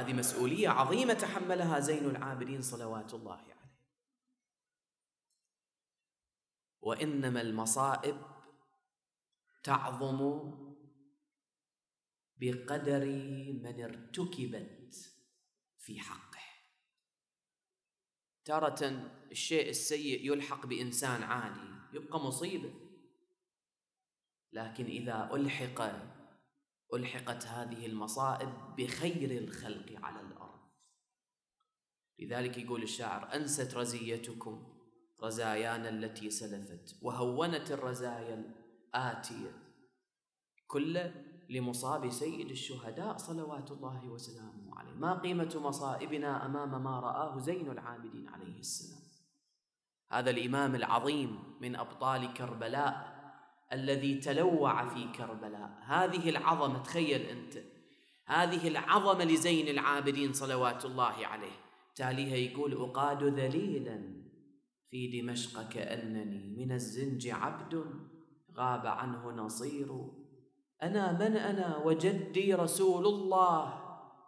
[0.00, 3.58] هذه مسؤولية عظيمة تحملها زين العابدين صلوات الله عليه.
[6.80, 8.16] وإنما المصائب
[9.64, 10.50] تعظم
[12.36, 13.04] بقدر
[13.62, 14.94] من ارتكبت
[15.78, 16.38] في حقه.
[18.44, 18.84] تارة
[19.30, 22.74] الشيء السيء يلحق بإنسان عادي يبقى مصيبة.
[24.52, 25.80] لكن إذا ألحق
[26.94, 30.58] ألحقت هذه المصائب بخير الخلق على الأرض.
[32.18, 34.78] لذلك يقول الشاعر أنست رزيتكم
[35.22, 38.34] رزايانا التي سلفت وهونت الرزايا
[38.94, 39.68] الآتية
[40.66, 41.10] كل
[41.50, 44.92] لمصاب سيد الشهداء صلوات الله وسلامه عليه.
[44.92, 49.02] ما قيمة مصائبنا أمام ما رآه زين العابدين عليه السلام؟
[50.10, 53.17] هذا الإمام العظيم من أبطال كربلاء
[53.72, 55.78] الذي تلوع في كربلاء.
[55.86, 57.58] هذه العظمة تخيل أنت.
[58.26, 61.56] هذه العظمة لزين العابدين صلوات الله عليه.
[61.94, 64.00] تاليها يقول أقاد ذليلا
[64.90, 67.84] في دمشق كأنني من الزنج عبد
[68.56, 70.06] غاب عنه نصير.
[70.82, 73.84] أنا من أنا وجدي رسول الله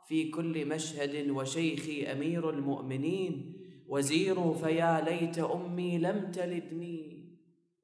[0.09, 3.57] في كل مشهد وشيخي أمير المؤمنين.
[3.89, 7.20] وزير فيا ليت أمي لم تلدني.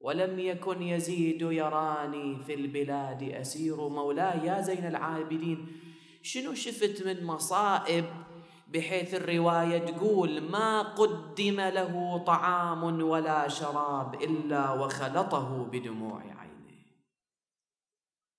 [0.07, 4.47] ولم يكن يزيد يراني في البلاد أسير مولاي.
[4.47, 5.81] يا زين العابدين
[6.23, 8.05] شنو شفت من مصائب؟
[8.69, 16.83] بحيث الرواية تقول ما قدم له طعام ولا شراب إلا وخلطه بدموع عينه.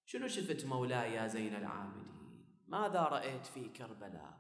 [0.06, 4.38] شنو شفت مولاي يا زين العابدين؟ ماذا رأيت في كربلاء؟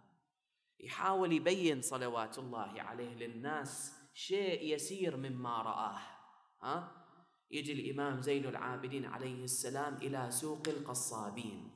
[0.79, 5.99] يحاول يبين صلوات الله عليه للناس شيء يسير مما رآه
[6.63, 7.06] ها؟
[7.51, 11.71] يجي الإمام زين العابدين عليه السلام إلى سوق القصابين.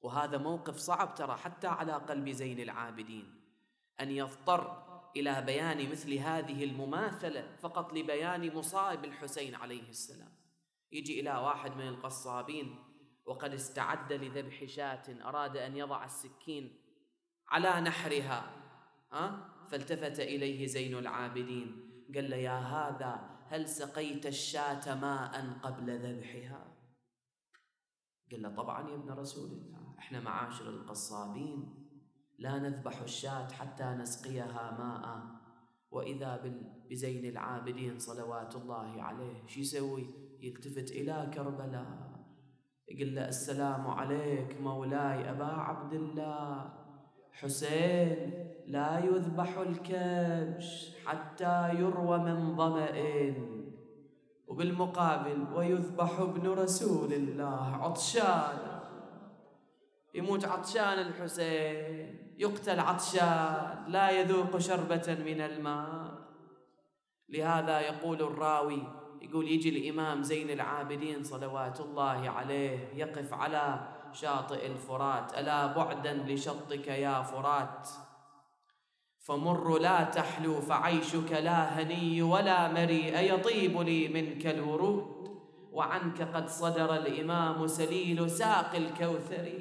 [0.00, 3.34] وهذا موقف صعب ترى حتى على قلب زين العابدين.
[4.00, 10.32] أن يضطر إلى بيان مثل هذه المماثلة فقط لبيان مصائب الحسين عليه السلام.
[10.92, 12.76] يجي إلى واحد من القصابين
[13.26, 16.78] وقد استعد لذبح شاة أراد أن يضع السكين
[17.48, 18.52] على نحرها
[19.12, 26.76] ها؟ فالتفت إليه زين العابدين قال له يا هذا هل سقيت الشاة ماء قبل ذبحها؟
[28.30, 31.86] قال له طبعا يا ابن رسول الله إحنا معاشر القصابين
[32.38, 35.36] لا نذبح الشاة حتى نسقيها ماء.
[35.90, 36.42] وإذا
[36.90, 40.06] بزين العابدين صلوات الله عليه شو يسوي؟
[40.40, 42.16] يلتفت إلى كربلاء.
[42.88, 46.85] يقول له السلام عليك مولاي أبا عبد الله.
[47.40, 53.34] حسين لا يذبح الكبش حتى يروى من ظمأ
[54.46, 58.80] وبالمقابل ويذبح ابن رسول الله عطشان.
[60.14, 66.26] يموت عطشان الحسين يقتل عطشان لا يذوق شربة من الماء.
[67.28, 68.82] لهذا يقول الراوي
[69.22, 76.88] يقول يجي الإمام زين العابدين صلوات الله عليه يقف على شاطئ الفرات ألا بعدا لشطك
[76.88, 77.88] يا فرات؟
[79.18, 85.16] فمر لا تحلو فعيشك لا هني ولا مريء يطيب لي منك الورود؟
[85.72, 89.52] وعنك قد صدر الإمام سليل ساق الكوثر.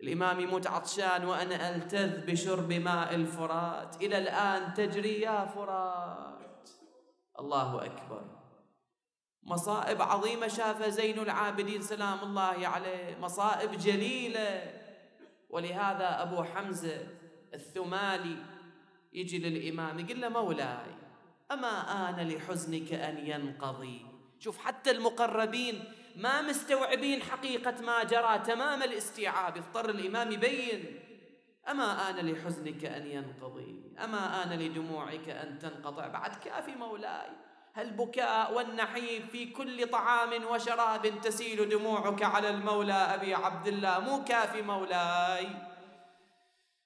[0.00, 4.02] الإمام يموت عطشان وأنا ألتذ بشرب ماء الفرات.
[4.02, 6.70] إلى الآن تجري يا فرات.
[7.38, 8.43] الله أكبر.
[9.44, 13.18] مصائب عظيمة شاف زين العابدين سلام الله عليه.
[13.20, 14.72] مصائب جليلة.
[15.50, 17.06] ولهذا أبو حمزة
[17.54, 18.36] الثمالي
[19.12, 20.94] يجي للإمام يقول له مولاي
[21.52, 24.06] أما آن لحزنك أن ينقضي؟
[24.38, 25.84] شوف حتى المقربين
[26.16, 29.56] ما مستوعبين حقيقة ما جرى تمام الاستيعاب.
[29.56, 31.00] اضطر الإمام يبين
[31.68, 37.30] أما آن لحزنك أن ينقضي؟ أما آن لدموعك أن تنقطع؟ بعد كافي مولاي.
[37.78, 44.62] البكاء والنحيب في كل طعام وشراب تسيل دموعك على المولى أبي عبد الله مو كافي
[44.62, 45.48] مولاي.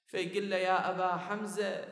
[0.07, 1.85] فيقول له يا أبا حمزة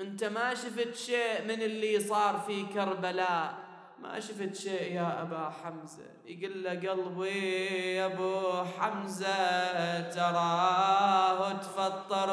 [0.00, 3.64] أنت ما شفت شيء من اللي صار في كربلاء؟
[3.98, 12.30] ما شفت شيء يا أبا حمزة؟ يقول له قلبي يا أبو حمزة تراه تفطر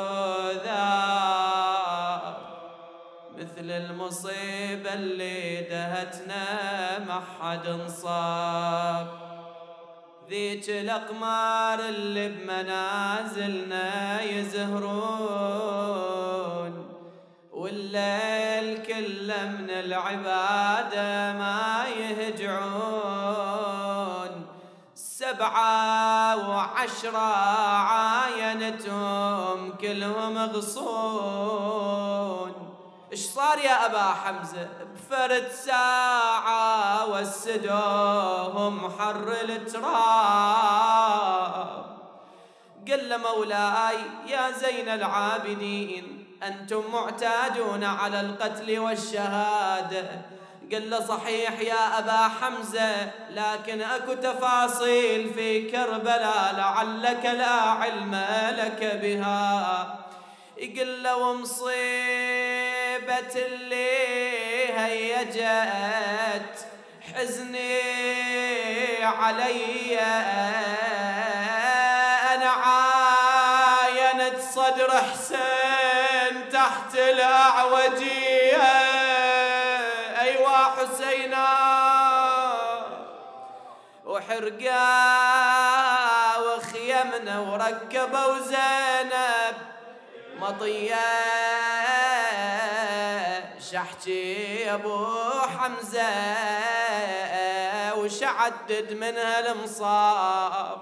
[0.51, 2.40] ذاب
[3.41, 9.07] مثل المصيبة اللي دهتنا ما حد انصاب.
[10.29, 14.91] ذيك الأقمار اللي بمنازلنا يزهرون
[17.51, 23.11] والليل كله من العبادة ما يهجعون.
[24.95, 27.35] سبعة وعشرة
[27.91, 31.81] عاينتهم كلهم غصون.
[33.11, 41.11] إيش صار يا أبا حمزة؟ بفرد ساعة وسدوهم حر التراب.
[42.87, 43.97] قل له مولاي
[44.27, 50.21] يا زين العابدين أنتم معتادون على القتل والشهادة.
[50.71, 58.15] قال له صحيح يا أبا حمزة لكن أكو تفاصيل في كربلاء لعلك لا علم
[58.57, 59.95] لك بها.
[60.61, 61.75] يقول له ومصيبة
[63.35, 66.65] اللي هيجت
[67.13, 67.81] حزني
[69.03, 69.99] علي.
[72.33, 78.61] أنا عاينت صدر حسين تحت الأعوجية.
[80.21, 81.47] أيوا حسينا.
[84.05, 84.87] وحرقا
[86.37, 89.71] وخيمنا وركبوا زينب.
[90.51, 90.95] مطية
[93.71, 95.07] شحتي أبو
[95.41, 96.11] حمزة
[97.97, 100.81] وشعدد منها المصاب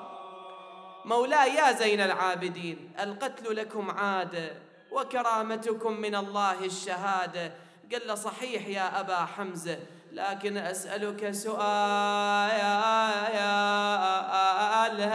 [1.06, 4.52] مولاي يا زين العابدين القتل لكم عادة
[4.92, 7.52] وكرامتكم من الله الشهادة
[7.92, 9.80] قال له صحيح يا أبا حمزة
[10.12, 12.60] لكن أسألك سؤال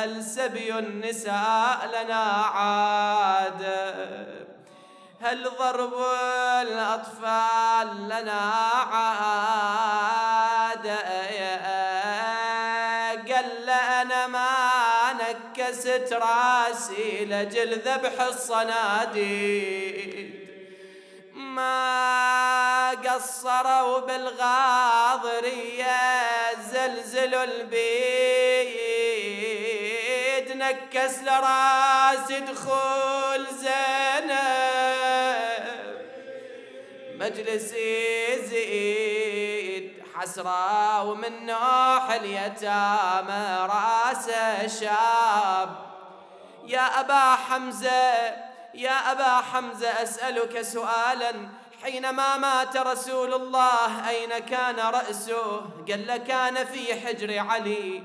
[0.05, 2.23] هل سبي النساء لنا
[2.55, 3.95] عادة
[5.25, 5.95] هل ضرب
[6.62, 8.41] الأطفال لنا
[8.93, 10.14] عادة
[13.35, 19.85] قال أنا ما نكست راسي لجل ذبح الصناديد.
[21.35, 25.55] ما قصروا بالغاضرية
[26.72, 28.85] زلزلوا البيت.
[30.65, 34.35] نكس لراس دخول زينب.
[37.15, 37.73] مجلس
[38.29, 45.77] يزيد حسرة ومن نوح اليتامى راسه شاب.
[46.67, 48.15] يا أبا حمزة
[48.75, 51.49] يا أبا حمزة أسألك سؤالا.
[51.83, 58.03] حينما مات رسول الله أين كان رأسه؟ قال كان في حجر علي.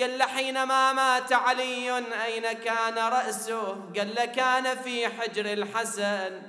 [0.00, 6.42] قال حينما مات علي أين كان رأسه؟ قال كان في حجر الحسن.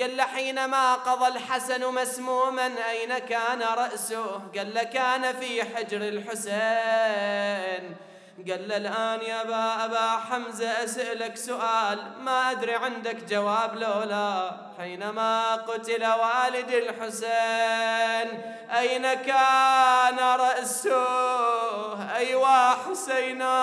[0.00, 7.96] قال حينما قضى الحسن مسموما أين كان رأسه؟ قال كان في حجر الحسين
[8.38, 16.06] قال الآن يا أبا أبا حمزة أسألك سؤال ما أدري عندك جواب لولا حينما قتل
[16.06, 23.54] والد الحسين أين كان رأسه؟ أيوا حسينا.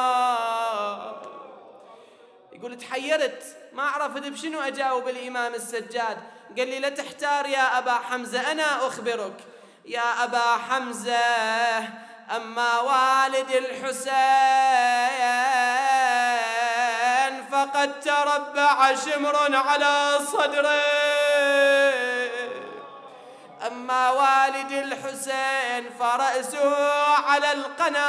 [2.51, 3.43] يقول تحيرت
[3.73, 6.17] ما عرفت بشنو أجاوب الإمام السجاد.
[6.57, 9.43] قال لي لا تحتار يا أبا حمزة أنا أخبرك.
[9.85, 11.21] يا أبا حمزة
[12.35, 14.11] أما والد الحسين
[17.51, 20.81] فقد تربع شمر على صدره.
[23.67, 26.75] أما والد الحسين فرأسه
[27.15, 28.01] على القنايا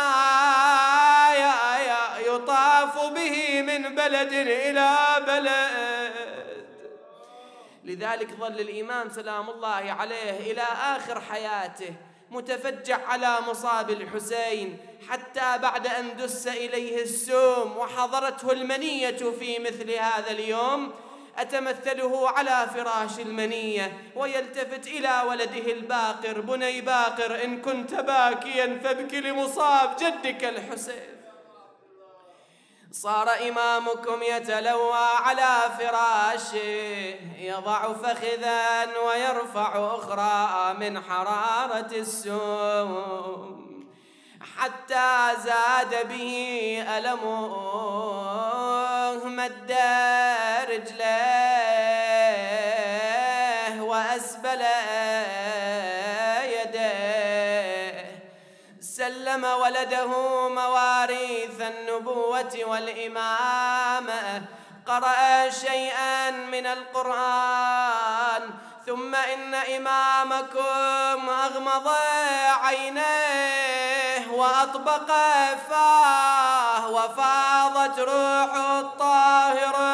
[2.19, 4.97] يطاف به من بلد إلى
[5.27, 6.63] بلد.
[7.85, 11.95] لذلك ظل الإمام سلام الله عليه إلى آخر حياته
[12.33, 14.77] متفجع على مصاب الحسين
[15.09, 20.93] حتى بعد أن دس إليه السوم وحضرته المنية في مثل هذا اليوم
[21.39, 29.97] أتمثله على فراش المنية ويلتفت إلى ولده الباقر بني باقر إن كنت باكيا فابك لمصاب
[30.01, 31.22] جدك الحسين.
[32.93, 43.63] صار إمامكم يتلوى على فراشه يضع فخذا ويرفع أخرى من حرارة السوم.
[44.59, 47.53] حتى زاد به ألمه
[49.25, 49.77] مد
[50.69, 51.72] رجليه.
[59.83, 64.43] ولده مواريث النبوة والإمامة.
[64.87, 68.51] قرأ شيئا من القرآن
[68.87, 71.89] ثم إن إمامكم أغمض
[72.63, 75.07] عينيه وأطبق
[75.71, 79.93] فاه وفاضت روح الطاهرة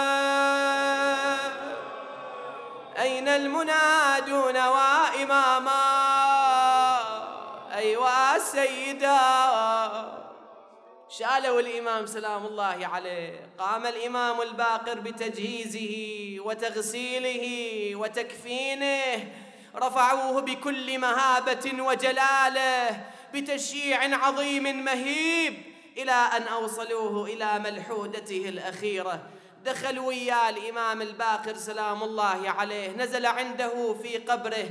[2.99, 5.97] أين المنادون وإماما؟
[8.53, 9.18] سيدا.
[11.09, 13.51] شالوا الإمام سلام الله عليه.
[13.59, 15.94] قام الإمام الباقر بتجهيزه
[16.44, 17.44] وتغسيله
[17.96, 19.32] وتكفينه.
[19.76, 25.55] رفعوه بكل مهابة وجلاله بتشييع عظيم مهيب
[25.96, 29.22] إلى أن أوصلوه إلى ملحودته الأخيرة.
[29.64, 32.90] دخلوا ويا الإمام الباقر سلام الله عليه.
[32.90, 34.68] نزل عنده في قبره.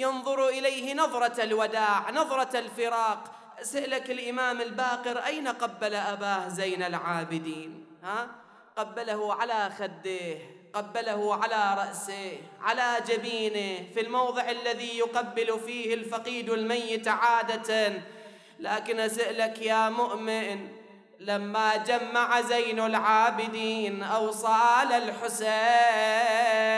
[0.00, 3.24] ينظر إليه نظرة الوداع نظرة الفراق.
[3.62, 8.28] سألك الإمام الباقر أين قبل أباه زين العابدين؟ ها؟
[8.76, 13.90] قبله على خديه قبله على رأسه على جبينه.
[13.94, 17.92] في الموضع الذي يقبل فيه الفقيد الميت عادة.
[18.58, 20.68] لكن أسألك يا مؤمن
[21.20, 26.69] لما جمع زين العابدين أوصال الحسين.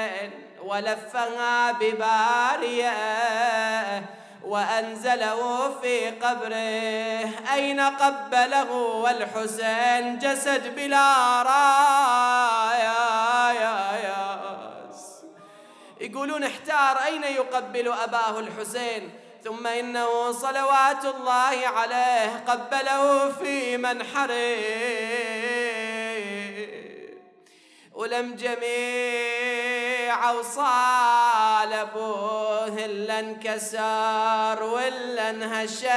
[0.72, 2.94] ولفها بباريه
[4.44, 7.30] وأنزله في قبره.
[7.54, 13.02] أين قبله؟ والحسين جسد بلا رايا
[13.52, 15.22] يا ياس
[16.00, 19.10] يقولون احتار أين يقبل أباه الحسين؟
[19.44, 24.56] ثم إنه صلوات الله عليه قبله في منحره.
[27.94, 28.34] ولم
[30.12, 35.92] جميع أوصال أبوه إلا انكسر ولا انهشم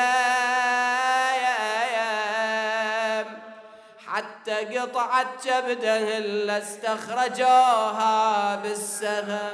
[4.07, 9.51] حتى قطعت كبده إلا استخرجوها بالسهم.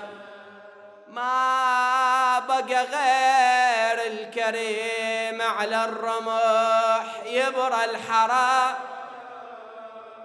[1.07, 8.76] ما بقى غير الكريم على الرمح يبرى الحرام.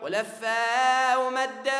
[0.03, 1.71] ولفه ومد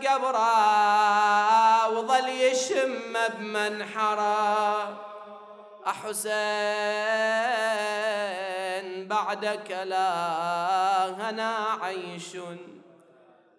[0.00, 4.98] بقبره وظل يشم بمنحره.
[5.86, 6.20] أحسين
[9.08, 10.10] بعدك لا
[11.08, 12.36] هنا عيش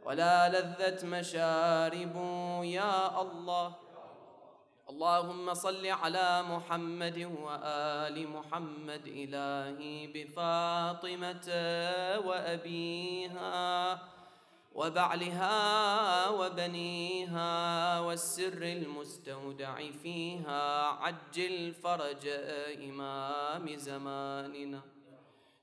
[0.06, 2.16] ولا لذة مشارب
[2.64, 3.74] يا الله.
[4.92, 11.48] اللهم صل على محمد وآل محمد إلهي بفاطمة
[12.28, 14.00] وأبيها
[14.76, 15.60] وبعلها
[16.30, 17.52] وبنيها
[18.00, 22.28] والسر المستودع فيها عجل فرج
[22.89, 24.82] إمام زماننا.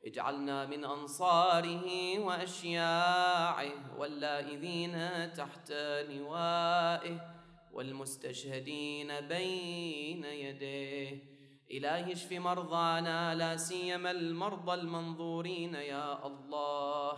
[0.06, 4.96] اجعلنا من أنصاره وأشياعه واللائذين
[5.32, 5.72] تحت
[6.08, 7.38] لوائه.
[7.78, 11.22] والمستشهدين بين يديه.
[11.70, 17.12] إلهي اشف مرضانا لا سيما المرضى المنظورين يا الله.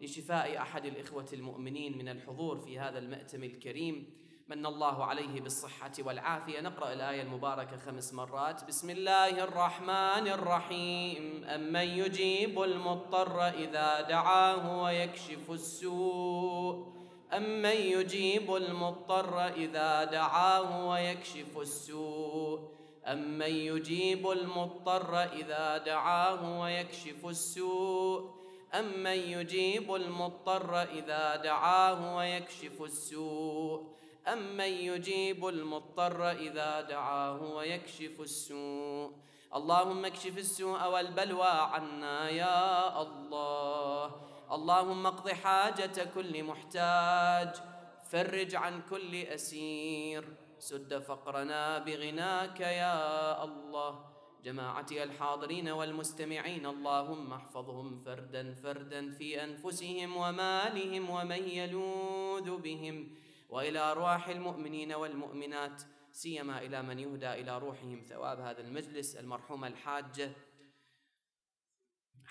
[0.00, 4.14] لشفاء أحد الإخوة المؤمنين من الحضور في هذا المأتم الكريم
[4.48, 6.60] من الله عليه بالصحة والعافية.
[6.60, 8.64] نقرأ الآية المباركة خمس مرات.
[8.64, 11.44] بسم الله الرحمن الرحيم.
[11.44, 16.99] أمن يجيب المضطر إذا دعاه ويكشف السوء.
[17.36, 22.60] أمن يجيب المضطر إذا دعاه ويكشف السوء؟
[23.06, 28.30] أمن يجيب المضطر إذا دعاه ويكشف السوء؟
[28.74, 33.86] أمن يجيب المضطر إذا دعاه ويكشف السوء؟
[34.28, 39.12] أمن يجيب المضطر إذا دعاه ويكشف السوء؟
[39.54, 47.62] اللهم اكشف السوء والبلوى عنا يا الله اللهم اقض حاجة كل محتاج
[48.10, 50.36] فرج عن كل أسير.
[50.58, 54.10] سد فقرنا بغناك يا الله.
[54.44, 63.16] جماعتي الحاضرين والمستمعين اللهم احفظهم فردا فردا في أنفسهم ومالهم ومن يلوذ بهم.
[63.48, 65.82] وإلى أرواح المؤمنين والمؤمنات
[66.12, 70.30] سيما إلى من يهدى إلى روحهم ثواب هذا المجلس المرحومة الحاجة.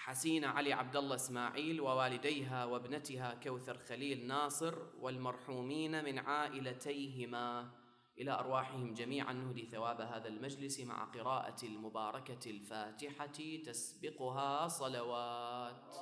[0.10, 7.72] حسين علي عبد الله إسماعيل ووالديها وابنتها كوثر خليل ناصر والمرحومين من عائلتيهما.
[8.18, 15.96] إلى أرواحهم جميعا نهدي ثواب هذا المجلس مع قراءة المباركة الفاتحة تسبقها صلوات.